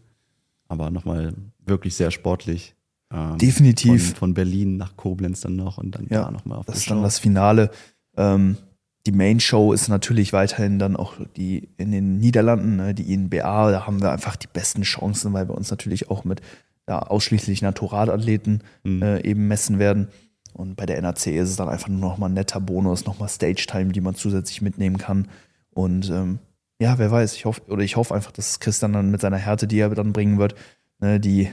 Aber 0.68 0.92
nochmal 0.92 1.34
wirklich 1.66 1.96
sehr 1.96 2.12
sportlich. 2.12 2.76
Ähm, 3.12 3.38
Definitiv. 3.40 4.10
Von, 4.10 4.16
von 4.16 4.34
Berlin 4.36 4.78
nach 4.78 4.96
Koblenz 4.98 5.42
dann 5.42 5.56
noch 5.56 5.80
und 5.80 5.92
dann 5.96 6.06
Ja, 6.10 6.26
da 6.26 6.32
nochmal 6.32 6.60
auf 6.60 6.66
Das 6.68 6.78
ist 6.78 6.90
dann 6.92 7.00
Show. 7.00 7.04
das 7.04 7.18
Finale. 7.18 7.72
Ähm, 8.18 8.58
die 9.06 9.12
Main 9.12 9.40
Show 9.40 9.72
ist 9.72 9.88
natürlich 9.88 10.34
weiterhin 10.34 10.80
dann 10.80 10.96
auch 10.96 11.14
die 11.36 11.70
in 11.78 11.92
den 11.92 12.18
Niederlanden, 12.18 12.78
ne, 12.78 12.94
die 12.94 13.14
INBA. 13.14 13.72
Da 13.72 13.86
haben 13.86 14.02
wir 14.02 14.12
einfach 14.12 14.36
die 14.36 14.48
besten 14.52 14.82
Chancen, 14.82 15.34
weil 15.34 15.48
wir 15.48 15.56
uns 15.56 15.70
natürlich 15.70 16.10
auch 16.10 16.24
mit 16.24 16.42
ja, 16.88 17.00
ausschließlich 17.00 17.62
Naturalathleten 17.62 18.64
Mhm. 18.84 19.02
äh, 19.02 19.22
eben 19.22 19.48
messen 19.48 19.80
werden. 19.80 20.08
Und 20.54 20.76
bei 20.76 20.86
der 20.86 21.02
NAC 21.02 21.28
ist 21.28 21.50
es 21.50 21.56
dann 21.56 21.70
einfach 21.70 21.90
nur 21.90 22.00
noch 22.00 22.18
mal 22.18 22.28
ein 22.28 22.34
netter 22.34 22.62
Bonus, 22.62 23.06
noch 23.06 23.20
mal 23.20 23.28
Stage 23.28 23.66
Time, 23.68 23.92
die 23.92 24.02
man 24.02 24.16
zusätzlich 24.16 24.62
mitnehmen 24.62 24.98
kann. 24.98 25.28
Und 25.72 26.10
ähm, 26.10 26.40
ja, 26.80 26.98
wer 26.98 27.12
weiß, 27.12 27.36
ich 27.36 27.46
hoffe, 27.46 27.62
oder 27.68 27.84
ich 27.84 27.98
hoffe 27.98 28.16
einfach, 28.16 28.32
dass 28.32 28.60
Christian 28.60 28.94
dann 28.94 29.12
mit 29.12 29.22
seiner 29.22 29.38
Härte, 29.38 29.68
die 29.68 29.80
er 29.80 29.90
dann 29.90 30.14
bringen 30.14 30.38
wird, 30.38 30.56
ne, 31.00 31.20
die, 31.20 31.50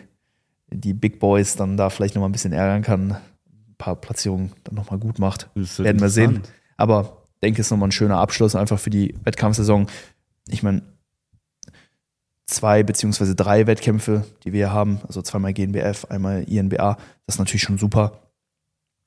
die 0.71 0.95
Big 0.95 1.19
Boys 1.19 1.57
dann 1.57 1.77
da 1.77 1.91
vielleicht 1.91 2.15
noch 2.15 2.21
mal 2.21 2.29
ein 2.29 2.33
bisschen 2.33 2.53
ärgern 2.53 2.83
kann, 2.83 3.13
ein 3.13 3.75
paar 3.77 3.97
Platzierungen 3.97 4.53
dann 4.65 4.77
noch 4.77 4.91
mal 4.91 4.99
gut 4.99 5.19
macht. 5.19 5.51
Werden 5.85 6.01
wir 6.01 6.09
sehen. 6.09 6.43
Aber 6.77 7.22
denke, 7.43 7.61
ist 7.61 7.71
nochmal 7.71 7.89
ein 7.89 7.93
schöner 7.93 8.19
Abschluss 8.19 8.55
einfach 8.55 8.79
für 8.79 8.91
die 8.91 9.15
Wettkampfsaison. 9.25 9.89
Ich 10.49 10.63
meine, 10.63 10.83
zwei 12.47 12.83
beziehungsweise 12.83 13.35
drei 13.35 13.67
Wettkämpfe, 13.67 14.25
die 14.45 14.53
wir 14.53 14.73
haben, 14.73 15.01
also 15.07 15.23
zweimal 15.23 15.53
GNBF, 15.53 16.07
einmal 16.07 16.45
INBA, 16.45 16.97
das 17.27 17.37
ist 17.37 17.39
natürlich 17.39 17.63
schon 17.63 17.79
super. 17.79 18.21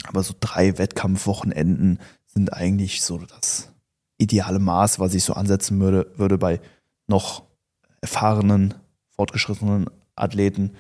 Aber 0.04 0.21
so 0.24 0.34
drei 0.39 0.78
Wettkampfwochenenden 0.78 2.00
sind 2.26 2.54
eigentlich 2.54 3.02
so 3.02 3.17
das 3.17 3.71
ideale 4.17 4.60
Maß, 4.60 5.00
was 5.00 5.13
ich 5.13 5.24
so 5.24 5.34
ansetzen 5.34 5.80
würde, 5.80 6.12
würde 6.15 6.38
bei 6.38 6.60
noch 7.08 7.43
erfahrenen, 8.02 8.74
fortgeschrittenen 9.10 9.89
Athleten. 10.15 10.76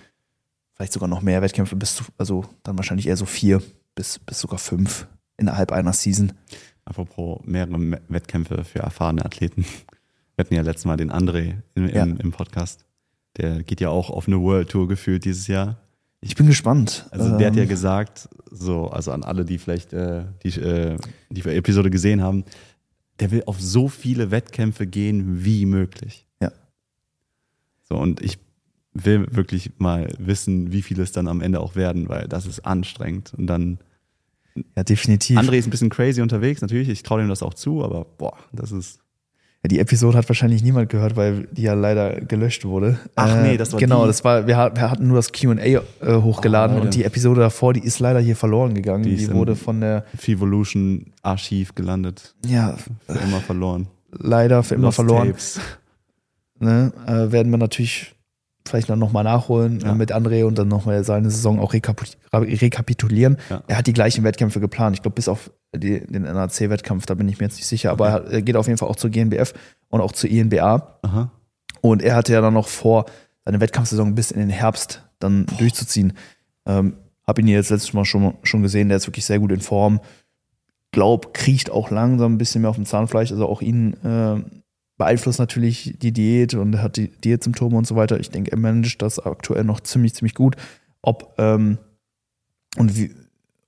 Vielleicht 0.75 0.93
sogar 0.93 1.07
noch 1.07 1.21
mehr 1.21 1.41
Wettkämpfe, 1.41 1.75
bis 1.75 1.95
zu, 1.95 2.03
also 2.17 2.45
dann 2.63 2.77
wahrscheinlich 2.77 3.07
eher 3.07 3.17
so 3.17 3.25
vier 3.25 3.61
bis, 3.95 4.19
bis 4.19 4.39
sogar 4.39 4.59
fünf 4.59 5.07
innerhalb 5.37 5.71
einer 5.71 5.93
Season. 5.93 6.33
Apropos 6.85 7.41
mehrere 7.45 7.79
Me- 7.79 8.01
Wettkämpfe 8.09 8.63
für 8.63 8.79
erfahrene 8.79 9.25
Athleten. 9.25 9.63
Wir 10.35 10.43
hatten 10.45 10.53
ja 10.53 10.61
letztes 10.61 10.85
Mal 10.85 10.97
den 10.97 11.11
André 11.11 11.55
im, 11.75 11.87
Ja. 11.89 12.03
im, 12.03 12.17
im 12.17 12.31
Podcast. 12.31 12.85
Der 13.37 13.63
geht 13.63 13.81
ja 13.81 13.89
auch 13.89 14.09
auf 14.09 14.27
eine 14.27 14.39
World 14.41 14.69
Tour 14.69 14.87
gefühlt 14.87 15.25
dieses 15.25 15.47
Jahr. 15.47 15.77
Ich 16.21 16.35
bin 16.35 16.47
gespannt. 16.47 17.05
Also 17.11 17.37
der 17.37 17.47
hat 17.47 17.55
ja 17.55 17.63
Ähm, 17.63 17.69
gesagt, 17.69 18.29
so, 18.49 18.87
also 18.87 19.11
an 19.11 19.23
alle, 19.23 19.45
die 19.45 19.57
vielleicht 19.57 19.93
äh, 19.93 20.25
die, 20.43 20.59
äh, 20.59 20.97
die 21.29 21.41
Episode 21.41 21.89
gesehen 21.89 22.21
haben, 22.21 22.45
der 23.19 23.31
will 23.31 23.43
auf 23.45 23.61
so 23.61 23.87
viele 23.87 24.31
Wettkämpfe 24.31 24.87
gehen 24.87 25.43
wie 25.45 25.65
möglich. 25.65 26.27
Ja. 26.41 26.51
So, 27.83 27.95
und 27.97 28.21
ich 28.21 28.37
will 28.93 29.27
wirklich 29.35 29.71
mal 29.77 30.07
wissen, 30.17 30.71
wie 30.71 30.81
viele 30.81 31.03
es 31.03 31.11
dann 31.11 31.27
am 31.27 31.41
Ende 31.41 31.59
auch 31.59 31.75
werden, 31.75 32.09
weil 32.09 32.27
das 32.27 32.45
ist 32.45 32.61
anstrengend. 32.65 33.33
Und 33.37 33.47
dann, 33.47 33.77
ja, 34.75 34.83
definitiv. 34.83 35.37
André 35.37 35.55
ist 35.57 35.67
ein 35.67 35.71
bisschen 35.71 35.89
crazy 35.89 36.21
unterwegs, 36.21 36.61
natürlich, 36.61 36.89
ich 36.89 37.03
traue 37.03 37.19
dem 37.21 37.29
das 37.29 37.43
auch 37.43 37.53
zu, 37.53 37.83
aber 37.83 38.05
boah, 38.17 38.37
das 38.53 38.71
ist, 38.71 38.99
Ja, 39.63 39.67
die 39.67 39.79
Episode 39.79 40.17
hat 40.17 40.29
wahrscheinlich 40.29 40.63
niemand 40.63 40.89
gehört, 40.89 41.15
weil 41.15 41.47
die 41.51 41.63
ja 41.63 41.73
leider 41.73 42.21
gelöscht 42.21 42.63
wurde. 42.65 42.99
Ach 43.15 43.41
nee, 43.41 43.57
das 43.57 43.73
war 43.73 43.79
Genau, 43.79 44.01
die. 44.03 44.07
das 44.07 44.23
war, 44.23 44.47
wir, 44.47 44.55
hat- 44.57 44.75
wir 44.77 44.89
hatten 44.89 45.07
nur 45.07 45.17
das 45.17 45.31
QA 45.31 45.51
äh, 45.57 45.81
hochgeladen 46.21 46.77
Oh, 46.77 46.81
und 46.81 46.93
die 46.93 47.03
Episode 47.03 47.41
davor, 47.41 47.73
die 47.73 47.79
ist 47.83 47.99
leider 47.99 48.19
hier 48.19 48.35
verloren 48.35 48.73
gegangen. 48.75 49.03
Die 49.03 49.15
Die, 49.15 49.31
wurde 49.33 49.55
von 49.55 49.81
der, 49.81 50.05
Fevolution 50.17 51.07
Archiv 51.23 51.73
gelandet, 51.75 52.35
ja, 52.45 52.77
für 53.07 53.17
immer 53.19 53.41
verloren. 53.41 53.87
leider 54.11 54.63
für 54.63 54.75
immer 54.75 54.85
Lost 54.85 54.95
verloren. 54.95 55.27
Tapes. 55.29 55.59
Ne? 56.59 56.93
Äh, 57.05 57.31
werden 57.33 57.51
wir 57.51 57.57
natürlich 57.57 58.14
vielleicht 58.67 58.89
dann 58.89 58.99
nochmal 58.99 59.23
nachholen 59.23 59.79
Ja. 59.79 59.91
äh, 59.91 59.95
mit 59.95 60.13
André 60.13 60.43
und 60.45 60.57
dann 60.57 60.67
nochmal 60.67 61.03
seine 61.03 61.29
Saison 61.29 61.59
auch 61.59 61.73
rekapit 61.73 62.17
rekapitulieren. 62.33 63.37
Ja. 63.49 63.63
Er 63.67 63.77
hat 63.77 63.87
die 63.87 63.93
gleichen 63.93 64.23
Wettkämpfe 64.23 64.59
geplant. 64.59 64.95
Ich 64.95 65.01
glaube, 65.01 65.15
bis 65.15 65.27
auf 65.27 65.51
die, 65.75 66.05
den 66.05 66.23
NAC-Wettkampf, 66.23 67.05
da 67.05 67.13
bin 67.13 67.27
ich 67.29 67.39
mir 67.39 67.45
jetzt 67.45 67.57
nicht 67.57 67.67
sicher, 67.67 67.91
aber 67.91 68.25
er, 68.29 68.41
geht 68.41 68.55
auf 68.55 68.67
jeden 68.67 68.77
Fall 68.77 68.89
auch 68.89 68.95
zur 68.95 69.09
GNBF 69.09 69.53
und 69.89 70.01
auch 70.01 70.11
zur 70.11 70.29
INBA. 70.29 70.99
Aha. 71.01 71.31
Und 71.81 72.01
er 72.01 72.15
hatte 72.15 72.33
ja 72.33 72.41
dann 72.41 72.53
noch 72.53 72.67
vor, 72.67 73.05
seine 73.45 73.59
Wettkampfsaison 73.59 74.15
bis 74.15 74.31
in 74.31 74.39
den 74.39 74.49
Herbst 74.49 75.03
dann 75.19 75.45
durchzuziehen. 75.59 76.13
Ähm, 76.65 76.95
hab 77.27 77.37
ihn 77.39 77.47
jetzt 77.47 77.69
letztes 77.69 77.93
Mal 77.93 78.05
schon, 78.05 78.33
schon 78.43 78.61
gesehen, 78.63 78.89
der 78.89 78.97
ist 78.97 79.07
wirklich 79.07 79.25
sehr 79.25 79.39
gut 79.39 79.51
in 79.51 79.61
Form. 79.61 79.99
glaube, 80.91 81.29
kriecht 81.33 81.69
auch 81.69 81.91
langsam 81.91 82.33
ein 82.33 82.37
bisschen 82.37 82.61
mehr 82.61 82.69
auf 82.69 82.75
dem 82.77 82.85
Zahnfleisch. 82.85 83.31
Also 83.31 83.47
auch 83.47 83.61
ihn 83.61 83.93
äh, 84.03 84.41
beeinflusst 84.97 85.39
natürlich 85.39 85.95
die 85.99 86.11
Diät 86.13 86.53
und 86.53 86.81
hat 86.81 86.97
die 86.97 87.09
Diätsymptome 87.09 87.77
und 87.77 87.85
so 87.87 87.95
weiter. 87.95 88.19
Ich 88.19 88.29
denke, 88.29 88.51
er 88.51 88.57
managt 88.57 89.01
das 89.01 89.19
aktuell 89.19 89.63
noch 89.63 89.79
ziemlich, 89.81 90.13
ziemlich 90.13 90.35
gut. 90.35 90.55
Ob, 91.01 91.35
ähm, 91.37 91.77
und 92.77 92.95
wie, 92.97 93.13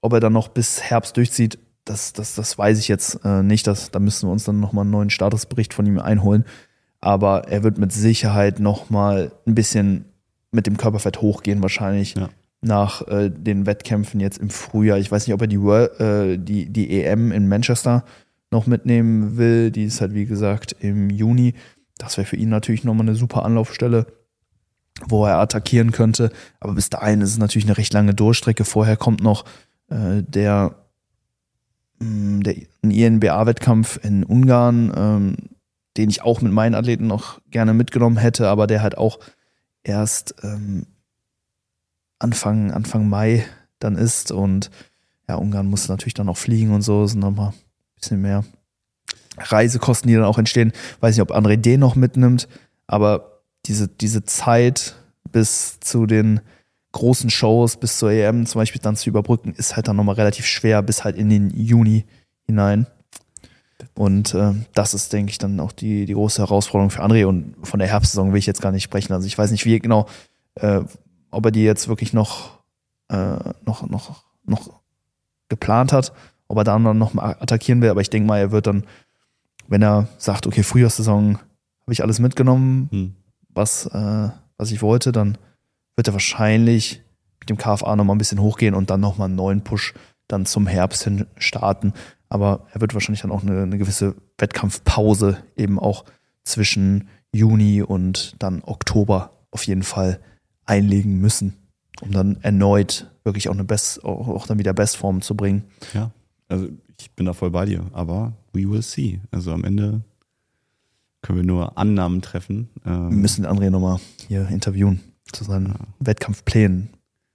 ob 0.02 0.14
er 0.14 0.20
dann 0.20 0.34
noch 0.34 0.48
bis 0.48 0.82
Herbst 0.82 1.18
durchzieht, 1.18 1.60
das, 1.86 2.14
das, 2.14 2.36
das 2.36 2.58
weiß 2.58 2.80
ich 2.80 2.88
jetzt 2.88 3.20
äh, 3.24 3.44
nicht. 3.44 3.68
Das, 3.68 3.92
da 3.92 4.00
müssen 4.00 4.28
wir 4.28 4.32
uns 4.34 4.44
dann 4.44 4.60
nochmal 4.60 4.84
einen 4.84 4.92
neuen 4.92 5.10
Statusbericht 5.10 5.74
von 5.74 5.86
ihm 5.86 6.00
einholen. 6.00 6.46
Aber 7.00 7.48
er 7.48 7.64
wird 7.64 7.78
mit 7.78 7.92
Sicherheit 7.94 8.60
nochmal 8.60 9.32
ein 9.46 9.56
bisschen 9.56 10.06
mit 10.52 10.66
dem 10.66 10.78
Körperfett 10.78 11.22
hochgehen, 11.22 11.62
wahrscheinlich 11.62 12.16
Ja. 12.16 12.30
nach 12.62 13.08
äh, 13.08 13.30
den 13.30 13.66
Wettkämpfen 13.66 14.20
jetzt 14.20 14.40
im 14.40 14.50
Frühjahr. 14.50 14.98
Ich 14.98 15.12
weiß 15.12 15.28
nicht, 15.28 15.34
ob 15.34 15.42
er 15.42 15.48
die, 15.48 15.62
World, 15.62 16.00
äh, 16.00 16.38
die, 16.38 16.70
die 16.70 17.04
EM 17.04 17.32
in 17.32 17.48
Manchester 17.48 18.04
noch 18.52 18.68
mitnehmen 18.68 19.38
will. 19.38 19.72
Die 19.72 19.86
ist 19.86 20.02
halt, 20.02 20.14
wie 20.14 20.26
gesagt, 20.26 20.76
im 20.80 21.10
Juni. 21.10 21.54
Das 21.98 22.18
wäre 22.18 22.28
für 22.28 22.36
ihn 22.36 22.50
natürlich 22.50 22.84
nochmal 22.84 23.08
eine 23.08 23.16
super 23.16 23.44
Anlaufstelle, 23.44 24.08
wo 25.08 25.26
er 25.26 25.40
attackieren 25.40 25.92
könnte. 25.92 26.32
Aber 26.60 26.74
bis 26.74 26.90
dahin 26.90 27.22
ist 27.22 27.32
es 27.32 27.38
natürlich 27.38 27.66
eine 27.68 27.78
recht 27.78 27.94
lange 27.94 28.14
Durchstrecke. 28.14 28.66
Vorher 28.66 28.98
kommt 28.98 29.22
noch 29.22 29.46
äh, 29.90 30.24
der, 30.24 30.76
mh, 32.00 32.44
der 32.44 32.56
ein 32.84 32.92
INBA-Wettkampf 32.92 34.00
in 34.04 34.24
Ungarn, 34.24 34.94
ähm, 34.96 35.36
den 35.98 36.10
ich 36.10 36.22
auch 36.22 36.42
mit 36.42 36.52
meinen 36.52 36.76
Athleten 36.76 37.08
noch 37.08 37.42
gerne 37.50 37.74
mitgenommen 37.74 38.18
hätte, 38.18 38.48
aber 38.48 38.68
der 38.68 38.82
halt 38.82 38.98
auch 38.98 39.20
erst 39.84 40.36
ähm, 40.44 40.86
Anfang, 42.20 42.72
Anfang 42.72 43.10
Mai 43.10 43.46
dann 43.80 43.96
ist. 43.96 44.32
Und 44.32 44.70
ja, 45.28 45.36
Ungarn 45.36 45.68
muss 45.68 45.90
natürlich 45.90 46.14
dann 46.14 46.30
auch 46.30 46.38
fliegen 46.38 46.74
und 46.74 46.82
so, 46.82 47.06
sind 47.08 47.20
nochmal 47.20 47.54
bisschen 48.00 48.22
mehr 48.22 48.44
Reisekosten, 49.38 50.08
die 50.08 50.16
dann 50.16 50.24
auch 50.24 50.38
entstehen. 50.38 50.72
Weiß 51.00 51.16
nicht, 51.16 51.22
ob 51.22 51.36
André 51.36 51.58
den 51.58 51.80
noch 51.80 51.96
mitnimmt, 51.96 52.48
aber 52.88 53.42
diese, 53.66 53.88
diese 53.88 54.24
Zeit 54.24 54.96
bis 55.32 55.80
zu 55.80 56.06
den 56.06 56.40
großen 56.94 57.30
Shows, 57.30 57.78
bis 57.78 58.00
zur 58.00 58.12
EM 58.12 58.46
zum 58.46 58.60
Beispiel 58.60 58.82
dann 58.82 58.96
zu 58.96 59.10
überbrücken, 59.10 59.54
ist 59.54 59.76
halt 59.76 59.88
dann 59.88 59.96
nochmal 59.96 60.16
relativ 60.16 60.46
schwer 60.46 60.82
bis 60.82 61.04
halt 61.04 61.16
in 61.16 61.30
den 61.30 61.50
Juni 61.52 62.06
hinein. 62.46 62.88
Und 63.94 64.34
äh, 64.34 64.54
das 64.74 64.94
ist, 64.94 65.14
denke 65.14 65.30
ich, 65.30 65.38
dann 65.38 65.60
auch 65.60 65.72
die, 65.72 66.06
die 66.06 66.14
große 66.14 66.42
Herausforderung 66.42 66.90
für 66.90 67.04
André. 67.04 67.26
Und 67.26 67.56
von 67.64 67.80
der 67.80 67.90
Herbstsaison 67.90 68.32
will 68.32 68.40
ich 68.40 68.46
jetzt 68.46 68.62
gar 68.62 68.72
nicht 68.72 68.84
sprechen. 68.84 69.14
Also 69.14 69.28
ich 69.28 69.38
weiß 69.38 69.52
nicht, 69.52 69.66
wie 69.66 69.80
genau, 69.80 70.08
äh, 70.56 70.82
ob 71.30 71.46
er 71.46 71.52
die 71.52 71.64
jetzt 71.64 71.88
wirklich 71.88 72.14
noch, 72.14 72.60
äh, 73.10 73.38
noch, 73.66 73.88
noch, 73.88 74.24
noch 74.46 74.82
geplant 75.50 75.94
hat, 75.94 76.14
ob 76.48 76.58
er 76.58 76.64
da 76.64 76.78
dann 76.78 76.98
noch 76.98 77.14
mal 77.14 77.36
attackieren 77.40 77.82
will. 77.82 77.90
Aber 77.90 78.02
ich 78.02 78.10
denke 78.10 78.28
mal, 78.28 78.40
er 78.40 78.52
wird 78.52 78.68
dann, 78.68 78.86
wenn 79.68 79.82
er 79.82 80.08
sagt, 80.18 80.48
okay, 80.48 80.64
Frühjahrssaison 80.64 81.36
habe 81.38 81.94
ich 81.94 82.02
alles 82.04 82.20
mitgenommen, 82.20 82.88
Hm. 82.92 83.16
was, 83.50 83.86
äh, 83.88 84.30
was 84.58 84.72
ich 84.72 84.82
wollte, 84.82 85.12
dann 85.12 85.38
wird 85.96 86.08
er 86.08 86.14
wahrscheinlich 86.14 87.02
mit 87.40 87.50
dem 87.50 87.58
KFA 87.58 87.96
nochmal 87.96 88.16
ein 88.16 88.20
bisschen 88.20 88.42
hochgehen 88.42 88.74
und 88.76 88.90
dann 88.90 89.00
nochmal 89.00 89.26
einen 89.28 89.36
neuen 89.36 89.64
Push 89.64 89.94
dann 90.28 90.46
zum 90.46 90.68
Herbst 90.68 91.04
hin 91.04 91.26
starten. 91.38 91.94
Aber 92.30 92.68
er 92.74 92.82
wird 92.82 92.94
wahrscheinlich 92.94 93.22
dann 93.22 93.32
auch 93.32 93.42
eine, 93.44 93.64
eine 93.64 93.78
gewisse 93.78 94.16
Wettkampfpause 94.38 95.38
eben 95.56 95.80
auch 95.80 96.04
zwischen 96.44 97.08
Juni 97.32 97.82
und 97.82 98.36
dann 98.40 98.62
Oktober 98.66 99.32
auf 99.52 99.64
jeden 99.64 99.84
Fall 99.84 100.20
einlegen 100.66 101.20
müssen, 101.22 101.54
um 102.02 102.12
dann 102.12 102.38
erneut 102.42 103.10
wirklich 103.24 103.48
auch 103.50 103.54
eine 103.54 103.64
Best, 103.64 104.04
auch 104.04 104.46
dann 104.48 104.60
wieder 104.60 104.74
Bestform 104.74 105.22
zu 105.22 105.36
bringen. 105.36 105.64
Ja, 105.94 106.12
also 106.48 106.68
ich 107.00 107.12
bin 107.12 107.26
da 107.26 107.34
voll 107.34 107.52
bei 107.52 107.66
dir, 107.66 107.86
aber 107.94 108.34
we 108.54 108.70
will 108.70 108.82
see. 108.82 109.22
Also 109.32 109.52
am 109.52 109.64
Ende 109.64 110.02
können 111.22 111.40
wir 111.40 111.46
nur 111.46 111.78
Annahmen 111.78 112.22
treffen. 112.22 112.70
Wir 112.84 112.92
Ähm, 112.94 113.22
müssen 113.22 113.44
den 113.44 113.52
André 113.52 113.70
nochmal 113.70 114.00
hier 114.28 114.48
interviewen 114.48 115.02
zu 115.32 115.44
seinen 115.44 115.74
Wettkampfplänen. 116.00 116.90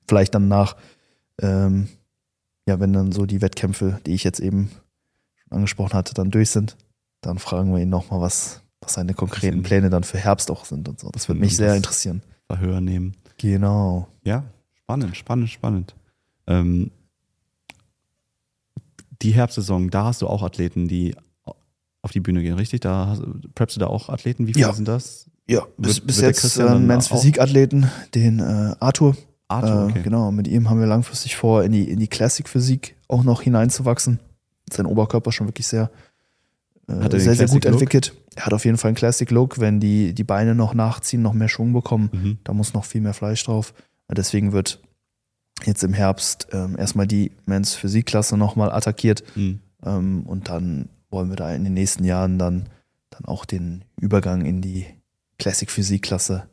Vielleicht 0.08 0.34
dann 0.34 0.48
nach, 0.48 0.76
ähm, 1.40 1.88
ja, 2.66 2.80
wenn 2.80 2.92
dann 2.92 3.12
so 3.12 3.26
die 3.26 3.40
Wettkämpfe, 3.42 4.00
die 4.06 4.14
ich 4.14 4.24
jetzt 4.24 4.40
eben 4.40 4.70
schon 5.36 5.52
angesprochen 5.58 5.94
hatte, 5.94 6.14
dann 6.14 6.30
durch 6.30 6.50
sind, 6.50 6.76
dann 7.20 7.38
fragen 7.38 7.72
wir 7.72 7.80
ihn 7.80 7.90
nochmal, 7.90 8.20
was, 8.20 8.62
was 8.80 8.94
seine 8.94 9.14
konkreten 9.14 9.62
Pläne 9.62 9.90
dann 9.90 10.04
für 10.04 10.18
Herbst 10.18 10.50
auch 10.50 10.64
sind 10.64 10.88
und 10.88 10.98
so. 11.00 11.10
Das 11.10 11.28
würde 11.28 11.40
mich 11.40 11.56
sehr 11.56 11.76
interessieren. 11.76 12.22
Verhör 12.46 12.80
nehmen. 12.80 13.16
Genau. 13.36 14.08
Ja, 14.24 14.44
spannend, 14.74 15.16
spannend, 15.16 15.50
spannend. 15.50 15.94
Ähm, 16.46 16.90
die 19.22 19.32
Herbstsaison, 19.32 19.90
da 19.90 20.04
hast 20.06 20.22
du 20.22 20.26
auch 20.28 20.42
Athleten, 20.42 20.88
die 20.88 21.14
auf 22.02 22.10
die 22.10 22.20
Bühne 22.20 22.42
gehen, 22.42 22.54
richtig? 22.54 22.80
Da 22.80 23.16
preppst 23.54 23.76
du 23.76 23.80
da 23.80 23.86
auch 23.86 24.08
Athleten? 24.08 24.46
Wie 24.46 24.52
viele 24.54 24.66
Ja. 24.66 24.72
sind 24.72 24.88
das? 24.88 25.26
Ja, 25.48 25.66
bis, 25.76 26.00
bis 26.00 26.20
jetzt 26.20 26.56
äh, 26.58 26.78
Men's 26.78 27.08
Physikathleten, 27.08 27.88
den 28.14 28.38
äh, 28.40 28.74
Arthur. 28.80 29.16
Arthur, 29.48 29.88
Äh, 29.88 29.90
okay. 29.90 30.02
Genau, 30.02 30.30
mit 30.32 30.48
ihm 30.48 30.70
haben 30.70 30.80
wir 30.80 30.86
langfristig 30.86 31.36
vor, 31.36 31.62
in 31.64 31.72
die, 31.72 31.88
in 31.88 31.98
die 31.98 32.08
Classic-Physik 32.08 32.96
auch 33.08 33.22
noch 33.22 33.42
hineinzuwachsen. 33.42 34.18
Sein 34.72 34.86
Oberkörper 34.86 35.30
schon 35.32 35.48
wirklich 35.48 35.66
sehr, 35.66 35.90
äh, 36.88 36.92
er 36.94 37.20
sehr, 37.20 37.34
sehr 37.34 37.48
gut 37.48 37.64
entwickelt. 37.64 38.14
Er 38.34 38.46
hat 38.46 38.54
auf 38.54 38.64
jeden 38.64 38.78
Fall 38.78 38.88
einen 38.90 38.96
Classic-Look, 38.96 39.58
wenn 39.60 39.78
die, 39.78 40.14
die 40.14 40.24
Beine 40.24 40.54
noch 40.54 40.74
nachziehen, 40.74 41.22
noch 41.22 41.34
mehr 41.34 41.48
Schwung 41.48 41.72
bekommen. 41.72 42.10
Mhm. 42.12 42.38
Da 42.44 42.52
muss 42.54 42.72
noch 42.72 42.84
viel 42.84 43.00
mehr 43.00 43.14
Fleisch 43.14 43.44
drauf. 43.44 43.74
Deswegen 44.10 44.52
wird 44.52 44.80
jetzt 45.66 45.84
im 45.84 45.92
Herbst 45.92 46.48
ähm, 46.52 46.76
erstmal 46.78 47.06
die 47.06 47.32
Men's 47.46 47.74
Physikklasse 47.74 48.36
nochmal 48.36 48.72
attackiert. 48.72 49.22
Mhm. 49.36 49.60
Ähm, 49.84 50.22
und 50.26 50.48
dann 50.48 50.88
wollen 51.10 51.28
wir 51.28 51.36
da 51.36 51.52
in 51.52 51.64
den 51.64 51.74
nächsten 51.74 52.04
Jahren 52.04 52.38
dann, 52.38 52.68
dann 53.10 53.24
auch 53.24 53.44
den 53.44 53.84
Übergang 54.00 54.44
in 54.44 54.60
die 54.60 54.86
Classic 55.38 55.70
Physik-Klasse 55.70 56.48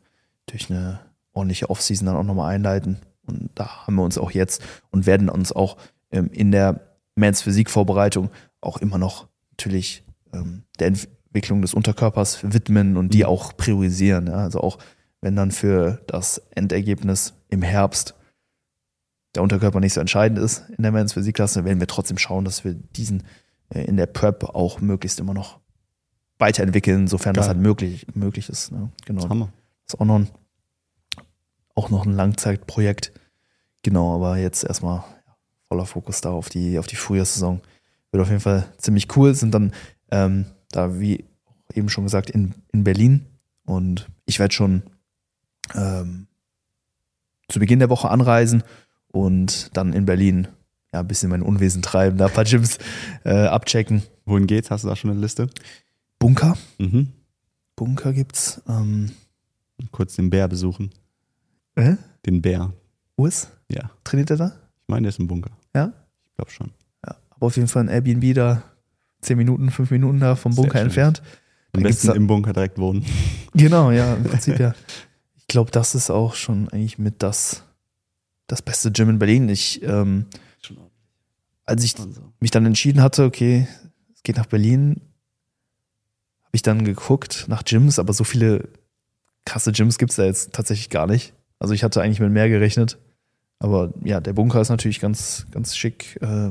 durch 0.46 0.70
eine 0.70 1.00
ordentliche 1.32 1.70
Offseason 1.70 2.06
dann 2.06 2.16
auch 2.16 2.24
nochmal 2.24 2.54
einleiten. 2.54 2.98
Und 3.26 3.50
da 3.54 3.86
haben 3.86 3.94
wir 3.94 4.02
uns 4.02 4.18
auch 4.18 4.32
jetzt 4.32 4.62
und 4.90 5.06
werden 5.06 5.28
uns 5.28 5.52
auch 5.52 5.76
ähm, 6.10 6.30
in 6.32 6.50
der 6.50 6.80
Men's 7.14 7.42
Physik-Vorbereitung 7.42 8.30
auch 8.60 8.78
immer 8.78 8.98
noch 8.98 9.28
natürlich 9.52 10.04
ähm, 10.32 10.64
der 10.78 10.88
Entwicklung 10.88 11.62
des 11.62 11.74
Unterkörpers 11.74 12.40
widmen 12.42 12.96
und 12.96 13.14
die 13.14 13.20
Mhm. 13.20 13.26
auch 13.26 13.56
priorisieren. 13.56 14.26
Ja? 14.26 14.34
Also 14.34 14.60
auch 14.60 14.78
wenn 15.20 15.36
dann 15.36 15.50
für 15.50 16.00
das 16.06 16.42
Endergebnis 16.54 17.34
im 17.48 17.62
Herbst 17.62 18.14
der 19.34 19.42
Unterkörper 19.42 19.80
nicht 19.80 19.92
so 19.92 20.00
entscheidend 20.00 20.38
ist 20.38 20.64
in 20.76 20.82
der 20.82 20.92
Men's 20.92 21.12
Physikklasse, 21.12 21.64
werden 21.64 21.80
wir 21.80 21.86
trotzdem 21.86 22.18
schauen, 22.18 22.44
dass 22.44 22.64
wir 22.64 22.74
diesen 22.74 23.24
äh, 23.70 23.84
in 23.84 23.96
der 23.96 24.06
Prep 24.06 24.44
auch 24.44 24.80
möglichst 24.80 25.20
immer 25.20 25.34
noch 25.34 25.60
weiterentwickeln, 26.38 27.06
sofern 27.06 27.34
das 27.34 27.46
Geil. 27.46 27.54
halt 27.54 27.62
möglich, 27.62 28.06
möglich 28.14 28.48
ist. 28.48 28.72
Ne? 28.72 28.90
Genau. 29.04 29.28
Hammer. 29.28 29.52
Das 29.86 29.94
ist 29.94 30.00
auch 30.00 30.06
noch 30.06 30.18
ein, 30.18 30.28
auch 31.74 31.90
noch 31.90 32.06
ein 32.06 32.12
Langzeitprojekt. 32.12 33.12
Genau, 33.82 34.14
aber 34.14 34.38
jetzt 34.38 34.64
erstmal 34.64 35.04
voller 35.68 35.86
Fokus 35.86 36.20
da 36.20 36.30
auf 36.30 36.48
die, 36.48 36.78
auf 36.78 36.86
die 36.86 36.96
Frühjahrssaison. 36.96 37.60
Wird 38.10 38.22
auf 38.22 38.28
jeden 38.28 38.40
Fall 38.40 38.66
ziemlich 38.78 39.16
cool. 39.16 39.34
Sind 39.34 39.54
dann 39.54 39.72
ähm, 40.10 40.46
da, 40.72 40.98
wie 40.98 41.24
eben 41.74 41.88
schon 41.88 42.04
gesagt, 42.04 42.30
in, 42.30 42.54
in 42.72 42.84
Berlin. 42.84 43.26
Und 43.64 44.08
ich 44.26 44.38
werde 44.40 44.54
schon 44.54 44.82
ähm, 45.74 46.26
zu 47.48 47.60
Beginn 47.60 47.78
der 47.78 47.90
Woche 47.90 48.10
anreisen 48.10 48.64
und 49.12 49.76
dann 49.76 49.92
in 49.92 50.06
Berlin 50.06 50.48
ja, 50.92 51.00
ein 51.00 51.08
bisschen 51.08 51.30
mein 51.30 51.42
Unwesen 51.42 51.82
treiben, 51.82 52.18
da 52.18 52.26
ein 52.26 52.32
paar 52.32 52.44
Gyms 52.44 52.78
äh, 53.24 53.30
abchecken. 53.46 54.02
Wohin 54.24 54.46
geht's? 54.46 54.70
Hast 54.70 54.82
du 54.84 54.88
da 54.88 54.96
schon 54.96 55.10
eine 55.10 55.20
Liste? 55.20 55.48
Bunker. 56.18 56.56
Mhm. 56.78 57.08
Bunker 57.76 58.12
gibt's. 58.12 58.60
Ähm, 58.68 59.12
Kurz 59.92 60.16
den 60.16 60.28
Bär 60.30 60.46
besuchen. 60.48 60.90
äh? 61.76 61.94
Den 62.26 62.42
Bär. 62.42 62.72
Urs? 63.16 63.48
Ja. 63.70 63.90
Trainiert 64.04 64.30
er 64.30 64.36
da? 64.36 64.46
Ich 64.82 64.88
meine, 64.88 65.02
der 65.02 65.08
ist 65.10 65.18
im 65.18 65.26
Bunker. 65.28 65.50
Ja? 65.74 65.92
Ich 66.26 66.34
glaube 66.36 66.50
schon. 66.50 66.70
Ja, 67.06 67.16
aber 67.30 67.46
auf 67.46 67.56
jeden 67.56 67.68
Fall 67.68 67.84
ein 67.84 67.88
Airbnb 67.88 68.34
da, 68.34 68.62
zehn 69.22 69.38
Minuten, 69.38 69.70
fünf 69.70 69.90
Minuten 69.90 70.20
da 70.20 70.34
vom 70.34 70.54
Bunker 70.54 70.80
entfernt. 70.80 71.22
Am 71.72 71.82
besten 71.82 72.08
da- 72.08 72.14
im 72.14 72.26
Bunker 72.26 72.52
direkt 72.52 72.78
wohnen. 72.78 73.04
Genau, 73.54 73.90
ja, 73.92 74.14
im 74.14 74.24
Prinzip 74.24 74.58
ja. 74.58 74.74
Ich 75.36 75.46
glaube, 75.46 75.70
das 75.70 75.94
ist 75.94 76.10
auch 76.10 76.34
schon 76.34 76.68
eigentlich 76.68 76.98
mit 76.98 77.22
das, 77.22 77.62
das 78.50 78.62
beste 78.62 78.90
Gym 78.90 79.10
in 79.10 79.18
Berlin. 79.18 79.48
Ich, 79.48 79.82
ähm, 79.82 80.26
als 81.64 81.84
ich 81.84 81.94
mich 82.40 82.50
dann 82.50 82.66
entschieden 82.66 83.00
hatte, 83.00 83.24
okay, 83.24 83.68
es 84.14 84.22
geht 84.22 84.36
nach 84.36 84.46
Berlin, 84.46 85.00
habe 86.40 86.56
ich 86.56 86.62
dann 86.62 86.84
geguckt 86.84 87.46
nach 87.48 87.64
Gyms, 87.64 87.98
aber 87.98 88.12
so 88.12 88.24
viele 88.24 88.68
krasse 89.44 89.72
Gyms 89.72 89.98
gibt 89.98 90.10
es 90.10 90.16
da 90.16 90.24
jetzt 90.24 90.52
tatsächlich 90.52 90.90
gar 90.90 91.06
nicht. 91.06 91.32
Also 91.60 91.74
ich 91.74 91.84
hatte 91.84 92.02
eigentlich 92.02 92.20
mit 92.20 92.32
mehr 92.32 92.48
gerechnet. 92.48 92.98
Aber 93.60 93.92
ja, 94.02 94.20
der 94.20 94.32
Bunker 94.32 94.60
ist 94.60 94.70
natürlich 94.70 95.00
ganz, 95.00 95.46
ganz 95.52 95.76
schick. 95.76 96.18
Äh, 96.22 96.50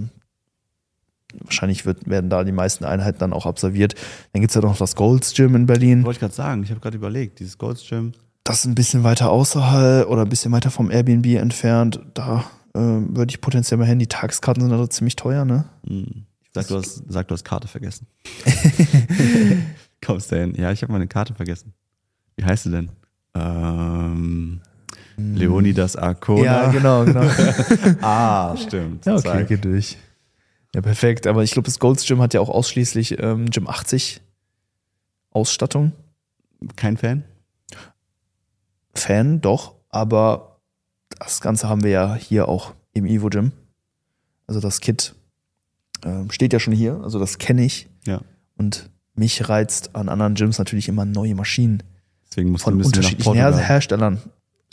wahrscheinlich 1.44 1.86
wird, 1.86 2.08
werden 2.08 2.30
da 2.30 2.44
die 2.44 2.52
meisten 2.52 2.86
Einheiten 2.86 3.20
dann 3.20 3.34
auch 3.34 3.46
absolviert. 3.46 3.96
Dann 4.32 4.42
gibt 4.42 4.52
es 4.52 4.56
ja 4.56 4.62
noch 4.62 4.78
das 4.78 4.96
Golds 4.96 5.34
Gym 5.34 5.56
in 5.56 5.66
Berlin. 5.66 6.06
Wollte 6.06 6.18
ich 6.18 6.20
gerade 6.20 6.34
sagen. 6.34 6.64
Ich 6.64 6.70
habe 6.70 6.80
gerade 6.80 6.98
überlegt, 6.98 7.40
dieses 7.40 7.58
Gold's 7.58 7.86
Gym. 7.88 8.14
Das 8.50 8.62
ist 8.62 8.66
ein 8.66 8.74
bisschen 8.74 9.04
weiter 9.04 9.30
außerhalb 9.30 10.08
oder 10.08 10.24
ein 10.24 10.30
bisschen 10.30 10.52
weiter 10.52 10.72
vom 10.72 10.90
Airbnb 10.90 11.28
entfernt. 11.36 12.00
Da 12.16 12.46
äh, 12.74 12.80
würde 12.80 13.30
ich 13.30 13.42
potenziell 13.42 13.78
mal 13.78 13.86
hin. 13.86 14.00
Die 14.00 14.08
Tageskarten 14.08 14.64
sind 14.64 14.72
also 14.72 14.88
ziemlich 14.88 15.16
teuer, 15.16 15.46
ne? 15.46 15.66
Hm. 15.86 16.26
Ich 16.42 16.50
Sag, 16.56 16.68
du 16.68 16.78
hast, 16.78 17.04
sag, 17.08 17.28
du 17.28 17.34
hast 17.34 17.44
Karte 17.44 17.68
vergessen. 17.68 18.08
Kommst 20.04 20.32
du 20.32 20.40
hin? 20.40 20.56
Ja, 20.56 20.72
ich 20.72 20.82
habe 20.82 20.92
meine 20.92 21.06
Karte 21.06 21.36
vergessen. 21.36 21.74
Wie 22.38 22.44
heißt 22.44 22.64
sie 22.64 22.72
denn? 22.72 22.90
Ähm, 23.36 24.62
Leonidas 25.16 25.96
Arcona. 25.96 26.44
Ja, 26.44 26.72
genau, 26.72 27.06
genau. 27.06 27.22
ah, 28.02 28.58
stimmt. 28.58 29.06
Ja, 29.06 29.18
okay, 29.18 29.46
geht 29.46 29.64
durch. 29.64 29.96
Ja, 30.74 30.82
perfekt. 30.82 31.28
Aber 31.28 31.44
ich 31.44 31.52
glaube, 31.52 31.68
das 31.68 31.78
Gold's 31.78 32.04
Gym 32.04 32.20
hat 32.20 32.34
ja 32.34 32.42
auch 32.42 32.50
ausschließlich 32.50 33.22
ähm, 33.22 33.46
Gym 33.52 33.68
80 33.68 34.22
Ausstattung. 35.30 35.92
Kein 36.76 36.98
Fan? 36.98 37.26
Fan, 39.00 39.42
doch. 39.42 39.76
Aber 39.90 40.60
das 41.18 41.42
Ganze 41.42 41.70
haben 41.70 41.84
wir 41.84 41.92
ja 41.92 42.16
hier 42.16 42.48
auch 42.48 42.74
im 42.94 43.06
Evo 43.06 43.30
Gym. 43.30 43.52
Also 44.48 44.60
das 44.60 44.82
Kit 44.82 45.16
ähm, 46.06 46.32
steht 46.32 46.54
ja 46.54 46.60
schon 46.60 46.74
hier. 46.74 47.00
Also 47.04 47.20
das 47.20 47.38
kenne 47.38 47.64
ich. 47.64 47.88
Ja. 48.06 48.22
Und 48.58 48.90
mich 49.16 49.50
reizt 49.50 49.96
an 49.96 50.10
anderen 50.10 50.36
Gyms 50.36 50.58
natürlich 50.58 50.88
immer 50.88 51.06
neue 51.06 51.36
Maschinen 51.36 51.84
Deswegen 52.30 52.52
musst 52.52 52.64
von 52.64 52.78
du 52.78 52.84
ein 52.84 52.86
unterschiedlichen. 52.86 53.34
Her 53.34 53.56
Herstellern 53.58 54.20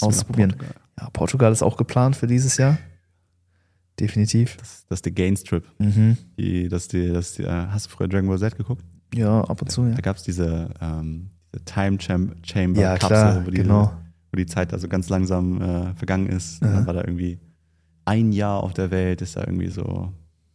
ausprobieren. 0.00 0.50
Portugal. 0.50 0.74
Ja, 0.98 1.10
Portugal 1.10 1.52
ist 1.52 1.62
auch 1.62 1.76
geplant 1.76 2.16
für 2.16 2.26
dieses 2.26 2.56
Jahr. 2.58 2.78
Definitiv. 3.98 4.56
Das, 4.58 4.84
das 4.88 4.98
ist 4.98 5.04
der 5.06 5.12
Gains 5.12 5.42
Trip. 5.42 5.64
Mhm. 5.78 6.18
Die, 6.38 6.68
das, 6.68 6.88
die, 6.88 7.08
das, 7.08 7.34
die, 7.34 7.44
äh, 7.44 7.48
hast 7.48 7.86
du 7.86 7.90
früher 7.90 8.08
Dragon 8.08 8.28
Ball 8.28 8.38
Z 8.38 8.56
geguckt? 8.56 8.84
Ja, 9.14 9.40
ab 9.42 9.62
und 9.62 9.70
zu, 9.70 9.84
ja. 9.86 9.94
Da 9.94 10.02
gab 10.02 10.16
es 10.16 10.22
diese, 10.22 10.68
ähm, 10.80 11.30
diese 11.52 11.64
Time 11.64 11.96
Cham 11.96 12.34
Chamber 12.42 12.80
Ja, 12.80 12.98
Kapsel, 12.98 13.42
klar, 13.42 13.42
genau. 13.50 13.92
Wo 14.32 14.36
die 14.36 14.46
Zeit 14.46 14.72
also 14.72 14.88
ganz 14.88 15.08
langsam 15.08 15.60
äh, 15.60 15.94
vergangen 15.94 16.26
ist. 16.26 16.62
Ja. 16.62 16.72
dann 16.72 16.86
war 16.86 16.94
da 16.94 17.00
irgendwie 17.00 17.38
ein 18.04 18.32
Jahr 18.32 18.62
auf 18.62 18.74
der 18.74 18.90
Welt, 18.90 19.22
ist 19.22 19.36
da 19.36 19.40
irgendwie 19.40 19.68
so 19.68 20.12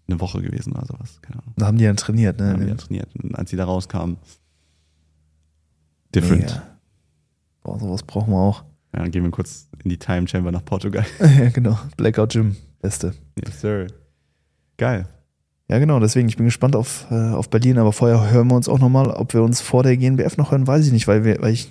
eine 0.08 0.20
Woche 0.20 0.42
gewesen 0.42 0.74
oder 0.74 0.86
sowas. 0.86 1.22
Keine 1.22 1.42
Ahnung. 1.42 1.54
Da 1.58 1.66
haben 1.68 1.78
die 1.78 1.86
dann 1.86 1.98
trainiert, 1.98 2.40
Dann 2.40 2.48
ne? 2.48 2.54
haben 2.54 2.62
die 2.62 2.70
ja 2.70 2.76
trainiert. 2.76 3.16
Und 3.16 3.36
als 3.36 3.50
sie 3.50 3.58
da 3.58 3.66
rauskamen, 3.66 4.18
different. 6.14 6.42
Mega. 6.44 6.64
Boah, 7.64 7.80
sowas 7.80 8.04
brauchen 8.04 8.32
wir 8.34 8.40
auch. 8.40 8.64
Ja, 8.94 9.00
dann 9.00 9.12
gehen 9.12 9.24
wir 9.24 9.32
kurz 9.32 9.70
in 9.84 9.90
die 9.90 9.98
Time 9.98 10.28
Chamber 10.28 10.52
nach 10.52 10.66
Portugal. 10.66 11.06
ja, 11.20 11.50
genau. 11.50 11.78
Blackout 11.98 12.32
Gym. 12.34 12.56
Beste. 12.82 13.14
yes, 13.38 13.62
sir. 13.62 13.88
Geil. 14.78 15.08
Ja, 15.70 15.80
genau. 15.80 16.00
Deswegen, 16.00 16.28
ich 16.28 16.36
bin 16.36 16.46
gespannt 16.46 16.76
auf, 16.76 17.06
äh, 17.12 17.30
auf 17.30 17.50
Berlin. 17.50 17.78
Aber 17.78 17.94
vorher 17.94 18.32
hören 18.32 18.48
wir 18.50 18.56
uns 18.56 18.68
auch 18.68 18.80
nochmal. 18.80 19.12
Ob 19.12 19.34
wir 19.34 19.44
uns 19.44 19.62
vor 19.62 19.84
der 19.84 19.96
GNBF 19.96 20.38
noch 20.38 20.52
hören, 20.52 20.68
weiß 20.68 20.86
ich 20.88 20.92
nicht, 20.92 21.08
weil 21.08 21.24
wir, 21.24 21.42
weil 21.42 21.54
ich, 21.54 21.70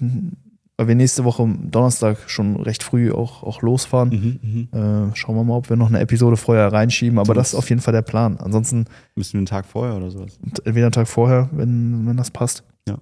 weil 0.80 0.88
wir 0.88 0.94
nächste 0.94 1.24
Woche 1.24 1.46
Donnerstag 1.70 2.30
schon 2.30 2.56
recht 2.56 2.82
früh 2.82 3.12
auch, 3.12 3.42
auch 3.42 3.60
losfahren. 3.60 4.38
Mhm, 4.42 4.68
mhm. 4.72 4.78
Äh, 5.10 5.14
schauen 5.14 5.36
wir 5.36 5.44
mal, 5.44 5.56
ob 5.58 5.68
wir 5.68 5.76
noch 5.76 5.88
eine 5.88 6.00
Episode 6.00 6.38
vorher 6.38 6.72
reinschieben. 6.72 7.18
Aber 7.18 7.26
So. 7.26 7.34
das 7.34 7.48
ist 7.50 7.54
auf 7.54 7.68
jeden 7.68 7.82
Fall 7.82 7.92
der 7.92 8.00
Plan. 8.00 8.38
Ansonsten 8.38 8.86
Müssen 9.14 9.34
wir 9.34 9.38
einen 9.40 9.46
Tag 9.46 9.66
vorher 9.66 9.94
oder 9.94 10.10
sowas? 10.10 10.38
entweder 10.64 10.86
einen 10.86 10.92
Tag 10.92 11.06
vorher, 11.06 11.50
wenn, 11.52 12.06
wenn 12.06 12.16
das 12.16 12.30
passt. 12.30 12.64
Ja. 12.88 12.96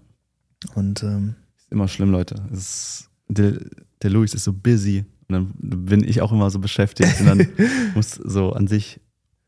Und 0.74 1.04
ähm, 1.04 1.36
Ist 1.56 1.70
immer 1.70 1.86
schlimm, 1.86 2.10
Leute. 2.10 2.34
Ist, 2.52 3.10
der, 3.28 3.60
der 4.02 4.10
Luis 4.10 4.34
ist 4.34 4.42
so 4.42 4.52
busy 4.52 5.04
und 5.28 5.32
dann 5.32 5.52
bin 5.60 6.02
ich 6.02 6.20
auch 6.20 6.32
immer 6.32 6.50
so 6.50 6.58
beschäftigt 6.58 7.20
und 7.20 7.26
dann 7.26 7.46
muss 7.94 8.10
so 8.10 8.54
an 8.54 8.66
sich 8.66 9.00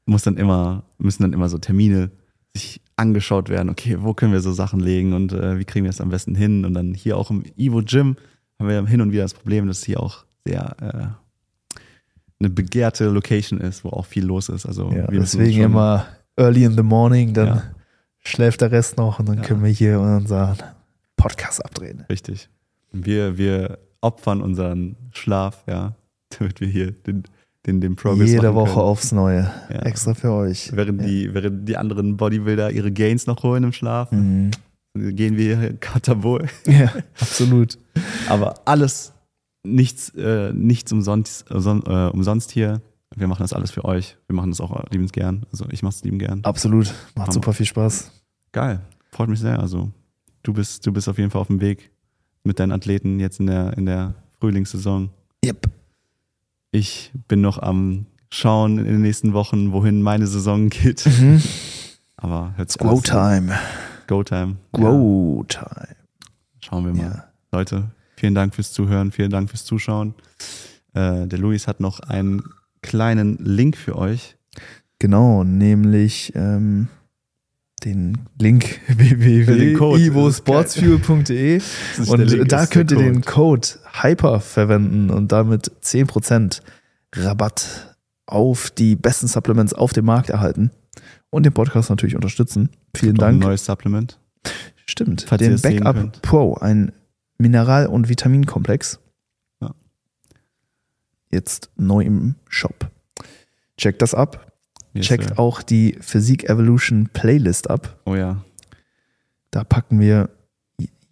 muss 0.06 0.22
dann 0.22 0.36
immer 0.36 0.84
müssen 0.98 1.22
dann 1.24 1.32
immer 1.32 1.48
so 1.48 1.58
Termine 1.58 2.12
sich 2.54 2.80
angeschaut 3.00 3.48
werden. 3.48 3.68
Okay, 3.70 3.96
wo 4.00 4.14
können 4.14 4.32
wir 4.32 4.40
so 4.40 4.52
Sachen 4.52 4.80
legen 4.80 5.12
und 5.14 5.32
äh, 5.32 5.58
wie 5.58 5.64
kriegen 5.64 5.84
wir 5.84 5.90
es 5.90 6.00
am 6.00 6.10
besten 6.10 6.34
hin? 6.34 6.64
Und 6.64 6.74
dann 6.74 6.94
hier 6.94 7.16
auch 7.16 7.30
im 7.30 7.44
Evo 7.56 7.82
Gym 7.82 8.16
haben 8.58 8.68
wir 8.68 8.86
hin 8.86 9.00
und 9.00 9.12
wieder 9.12 9.22
das 9.22 9.34
Problem, 9.34 9.66
dass 9.66 9.82
hier 9.84 10.00
auch 10.00 10.24
sehr 10.46 10.76
äh, 10.80 11.78
eine 12.38 12.50
begehrte 12.50 13.06
Location 13.08 13.60
ist, 13.60 13.84
wo 13.84 13.90
auch 13.90 14.06
viel 14.06 14.24
los 14.24 14.48
ist. 14.48 14.66
Also 14.66 14.90
ja, 14.92 15.06
deswegen 15.08 15.62
immer 15.62 16.06
early 16.36 16.64
in 16.64 16.72
the 16.76 16.82
morning, 16.82 17.34
dann 17.34 17.46
Ja. 17.48 17.62
schläft 18.18 18.60
der 18.60 18.70
Rest 18.70 18.96
noch 18.96 19.18
und 19.18 19.28
dann 19.28 19.38
Ja. 19.38 19.42
können 19.42 19.62
wir 19.62 19.70
hier 19.70 20.00
unseren 20.00 20.56
Podcast 21.16 21.64
abdrehen. 21.64 22.04
Richtig. 22.08 22.48
Wir, 22.92 23.36
wir 23.36 23.78
opfern 24.00 24.40
unseren 24.40 24.96
Schlaf, 25.12 25.64
ja, 25.68 25.94
damit 26.38 26.60
wir 26.60 26.68
hier 26.68 26.92
den, 26.92 27.24
den, 27.66 27.80
den 27.80 27.96
Progress 27.96 28.30
Jede 28.30 28.54
Woche 28.54 28.70
können. 28.72 28.82
aufs 28.84 29.12
Neue. 29.12 29.50
Ja. 29.70 29.80
Extra 29.80 30.14
für 30.14 30.32
euch. 30.32 30.70
Während, 30.74 31.00
Ja. 31.02 31.06
die, 31.06 31.34
während 31.34 31.68
die 31.68 31.76
anderen 31.76 32.16
Bodybuilder 32.16 32.70
ihre 32.70 32.90
Gains 32.92 33.26
noch 33.26 33.42
holen 33.42 33.64
im 33.64 33.72
Schlaf, 33.72 34.10
Mhm. 34.12 34.50
gehen 34.94 35.36
wir 35.36 35.76
Katabol. 35.76 36.46
Ja, 36.66 36.90
absolut. 37.20 37.78
Aber 38.28 38.54
alles, 38.66 39.12
nichts, 39.62 40.08
äh, 40.16 40.52
nichts 40.54 40.90
umsonst, 40.92 41.50
äh, 41.50 41.60
son- 41.60 41.82
umsonst 41.82 42.50
hier. 42.50 42.80
Wir 43.14 43.26
machen 43.26 43.42
das 43.42 43.52
alles 43.52 43.72
für 43.72 43.84
euch. 43.84 44.16
Wir 44.28 44.36
machen 44.36 44.50
das 44.50 44.60
auch 44.60 44.84
liebend 44.90 45.12
gern. 45.12 45.44
Also 45.52 45.66
ich 45.70 45.82
mache 45.82 45.94
es 45.96 46.04
liebend 46.04 46.22
gern. 46.22 46.40
Absolut. 46.44 46.86
Macht 47.16 47.26
Hammer. 47.26 47.32
super 47.32 47.52
viel 47.52 47.66
Spaß. 47.66 48.10
Geil. 48.52 48.80
Freut 49.10 49.28
mich 49.28 49.40
sehr. 49.40 49.58
Also 49.58 49.90
du 50.44 50.52
bist, 50.52 50.86
du 50.86 50.92
bist 50.92 51.08
auf 51.08 51.18
jeden 51.18 51.30
Fall 51.30 51.40
auf 51.40 51.48
dem 51.48 51.60
Weg 51.60 51.90
mit 52.44 52.58
deinen 52.60 52.70
Athleten 52.72 53.18
jetzt 53.20 53.40
in 53.40 53.48
der, 53.48 53.76
in 53.76 53.84
der 53.86 54.14
Frühlingssaison. 54.38 55.10
Yep. 55.44 55.66
Ich 56.70 57.10
bin 57.28 57.40
noch 57.40 57.58
am 57.60 58.06
Schauen 58.32 58.78
in 58.78 58.84
den 58.84 59.02
nächsten 59.02 59.32
Wochen, 59.32 59.72
wohin 59.72 60.02
meine 60.02 60.26
Saison 60.26 60.68
geht. 60.68 61.04
Mhm. 61.06 61.42
Aber 62.16 62.52
hört 62.56 62.70
sich 62.70 62.78
Grow 62.78 62.90
alles- 62.90 63.02
Time. 63.02 63.58
Go 64.06 64.22
Time. 64.22 64.56
Ja, 64.76 64.80
Grow 64.80 65.44
Time. 65.48 65.96
schauen 66.60 66.84
wir 66.86 66.92
mal. 66.94 67.02
Ja. 67.02 67.24
Leute, 67.52 67.90
vielen 68.16 68.34
Dank 68.34 68.54
fürs 68.54 68.72
Zuhören, 68.72 69.10
vielen 69.10 69.30
Dank 69.30 69.50
fürs 69.50 69.64
Zuschauen. 69.64 70.14
Äh, 70.94 71.26
der 71.26 71.38
Luis 71.38 71.66
hat 71.66 71.80
noch 71.80 72.00
einen 72.00 72.42
kleinen 72.82 73.36
Link 73.38 73.76
für 73.76 73.96
euch. 73.96 74.36
Genau, 74.98 75.42
nämlich 75.44 76.32
ähm, 76.36 76.88
den 77.84 78.18
Link 78.38 78.80
Code. 78.86 78.98
www.ivosportsfuel.de 78.98 81.60
und 82.06 82.52
da 82.52 82.66
könnt 82.66 82.90
ihr 82.90 82.98
den 82.98 83.22
Code. 83.22 83.68
Code 83.70 84.02
HYPER 84.02 84.40
verwenden 84.40 85.10
und 85.10 85.32
damit 85.32 85.70
10% 85.82 86.60
Rabatt 87.14 87.96
auf 88.26 88.70
die 88.70 88.94
besten 88.96 89.26
Supplements 89.26 89.74
auf 89.74 89.92
dem 89.92 90.04
Markt 90.04 90.30
erhalten 90.30 90.70
und 91.30 91.44
den 91.44 91.52
Podcast 91.52 91.90
natürlich 91.90 92.14
unterstützen. 92.16 92.70
Vielen 92.94 93.16
Noch 93.16 93.24
Ein 93.24 93.34
Dank. 93.34 93.42
neues 93.44 93.64
Supplement. 93.64 94.18
Stimmt. 94.86 95.26
Falls 95.28 95.40
den 95.42 95.60
Backup. 95.60 96.22
Pro, 96.22 96.54
ein 96.54 96.92
Mineral- 97.38 97.86
und 97.86 98.08
Vitaminkomplex. 98.08 98.98
Ja. 99.60 99.74
Jetzt 101.30 101.70
neu 101.76 102.02
im 102.02 102.34
Shop. 102.48 102.90
Checkt 103.76 104.02
das 104.02 104.14
ab. 104.14 104.49
Yes, 104.92 105.06
Checkt 105.06 105.28
sir. 105.28 105.38
auch 105.38 105.62
die 105.62 105.96
Physik 106.00 106.48
Evolution 106.48 107.08
Playlist 107.12 107.70
ab. 107.70 108.00
Oh 108.06 108.14
ja. 108.16 108.44
Da 109.50 109.64
packen 109.64 110.00
wir 110.00 110.30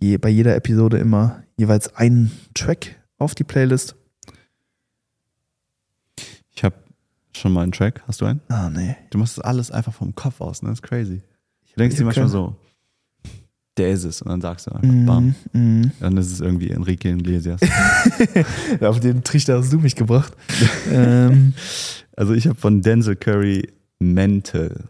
je, 0.00 0.16
bei 0.18 0.28
jeder 0.28 0.56
Episode 0.56 0.98
immer 0.98 1.42
jeweils 1.56 1.94
einen 1.96 2.32
Track 2.54 2.96
auf 3.18 3.34
die 3.34 3.44
Playlist. 3.44 3.94
Ich 6.54 6.64
habe 6.64 6.74
schon 7.32 7.52
mal 7.52 7.62
einen 7.62 7.72
Track. 7.72 8.02
Hast 8.06 8.20
du 8.20 8.24
einen? 8.26 8.40
Ah, 8.48 8.68
nee. 8.70 8.96
Du 9.10 9.18
machst 9.18 9.38
das 9.38 9.44
alles 9.44 9.70
einfach 9.70 9.94
vom 9.94 10.14
Kopf 10.14 10.40
aus, 10.40 10.62
ne? 10.62 10.70
Das 10.70 10.78
ist 10.78 10.82
crazy. 10.82 11.22
Du 11.74 11.78
denkst 11.78 11.94
Ich 11.94 11.98
dir 11.98 12.04
manchmal 12.04 12.28
so, 12.28 12.56
der 13.78 13.90
ist 13.92 14.04
es. 14.04 14.20
Und 14.22 14.28
dann 14.30 14.40
sagst 14.40 14.66
du 14.66 14.72
einfach, 14.72 15.06
bam. 15.06 15.34
Mhm, 15.52 15.60
mhm. 15.60 15.90
Dann 16.00 16.16
ist 16.16 16.32
es 16.32 16.40
irgendwie 16.40 16.70
Enrique 16.70 17.06
Iglesias. 17.06 17.60
Auf 18.80 19.00
den 19.00 19.22
Trichter 19.24 19.58
hast 19.58 19.72
du 19.72 19.78
mich 19.78 19.94
gebracht. 19.96 20.32
ähm, 20.90 21.54
Also 22.16 22.34
ich 22.34 22.46
habe 22.46 22.58
von 22.58 22.82
Denzel 22.82 23.16
Curry 23.16 23.72
Mental. 23.98 24.84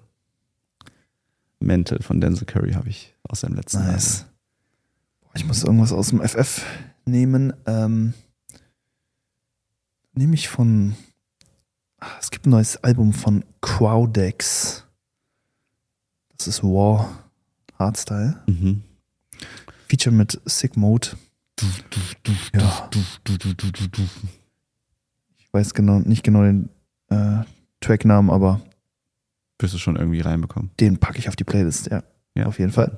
Mental 1.60 1.98
von 2.02 2.20
Denzel 2.20 2.46
Curry 2.46 2.72
habe 2.72 2.88
ich 2.88 3.14
aus 3.28 3.40
seinem 3.40 3.54
letzten 3.56 3.78
nice. 3.84 4.24
Boah, 5.20 5.30
Ich 5.34 5.44
muss 5.46 5.62
irgendwas 5.64 5.92
aus 5.92 6.08
dem 6.08 6.20
FF 6.26 6.64
nehmen. 7.04 7.52
Ähm, 7.66 8.14
nehme 10.14 10.34
ich 10.34 10.48
von. 10.48 10.94
Ah, 12.00 12.06
Es 12.20 12.30
gibt 12.30 12.46
ein 12.46 12.50
neues 12.50 12.76
Album 12.84 13.12
von 13.12 13.44
Quaudex. 13.60 14.84
Das 16.36 16.46
ist 16.46 16.62
War 16.62 17.27
Hardstyle. 17.78 18.36
Mhm. 18.46 18.82
Feature 19.88 20.14
mit 20.14 20.40
Sick 20.44 20.76
Mode. 20.76 21.08
Ja. 22.54 22.90
Ich 25.38 25.52
weiß 25.52 25.74
genau, 25.74 25.98
nicht 26.00 26.22
genau 26.22 26.42
den 26.42 26.68
äh, 27.08 27.42
Tracknamen, 27.80 28.30
aber 28.30 28.60
Wirst 29.58 29.74
du 29.74 29.78
schon 29.78 29.96
irgendwie 29.96 30.20
reinbekommen. 30.20 30.70
den 30.78 30.98
packe 30.98 31.18
ich 31.18 31.28
auf 31.28 31.36
die 31.36 31.44
Playlist, 31.44 31.90
ja. 31.90 32.02
Ja. 32.34 32.46
Auf 32.46 32.60
jeden 32.60 32.70
Fall. 32.70 32.96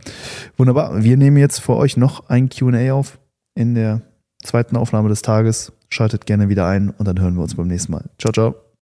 Wunderbar. 0.59 1.03
Wir 1.03 1.17
nehmen 1.17 1.39
jetzt 1.39 1.61
für 1.61 1.75
euch 1.77 1.97
noch 1.97 2.29
ein 2.29 2.51
QA 2.51 2.93
auf 2.93 3.19
in 3.55 3.75
der 3.75 4.03
zweiten 4.43 4.77
Aufnahme 4.77 5.09
des 5.09 5.23
Tages. 5.23 5.73
Schaltet 5.89 6.27
gerne 6.27 6.51
wieder 6.51 6.67
ein 6.67 6.91
und 6.91 7.09
dann 7.09 7.19
hören 7.19 7.35
wir 7.37 7.43
uns 7.43 7.55
beim 7.55 7.69
nächsten 7.69 7.93
Mal. 7.93 8.05
Ciao, 8.19 8.33
ciao. 8.33 8.70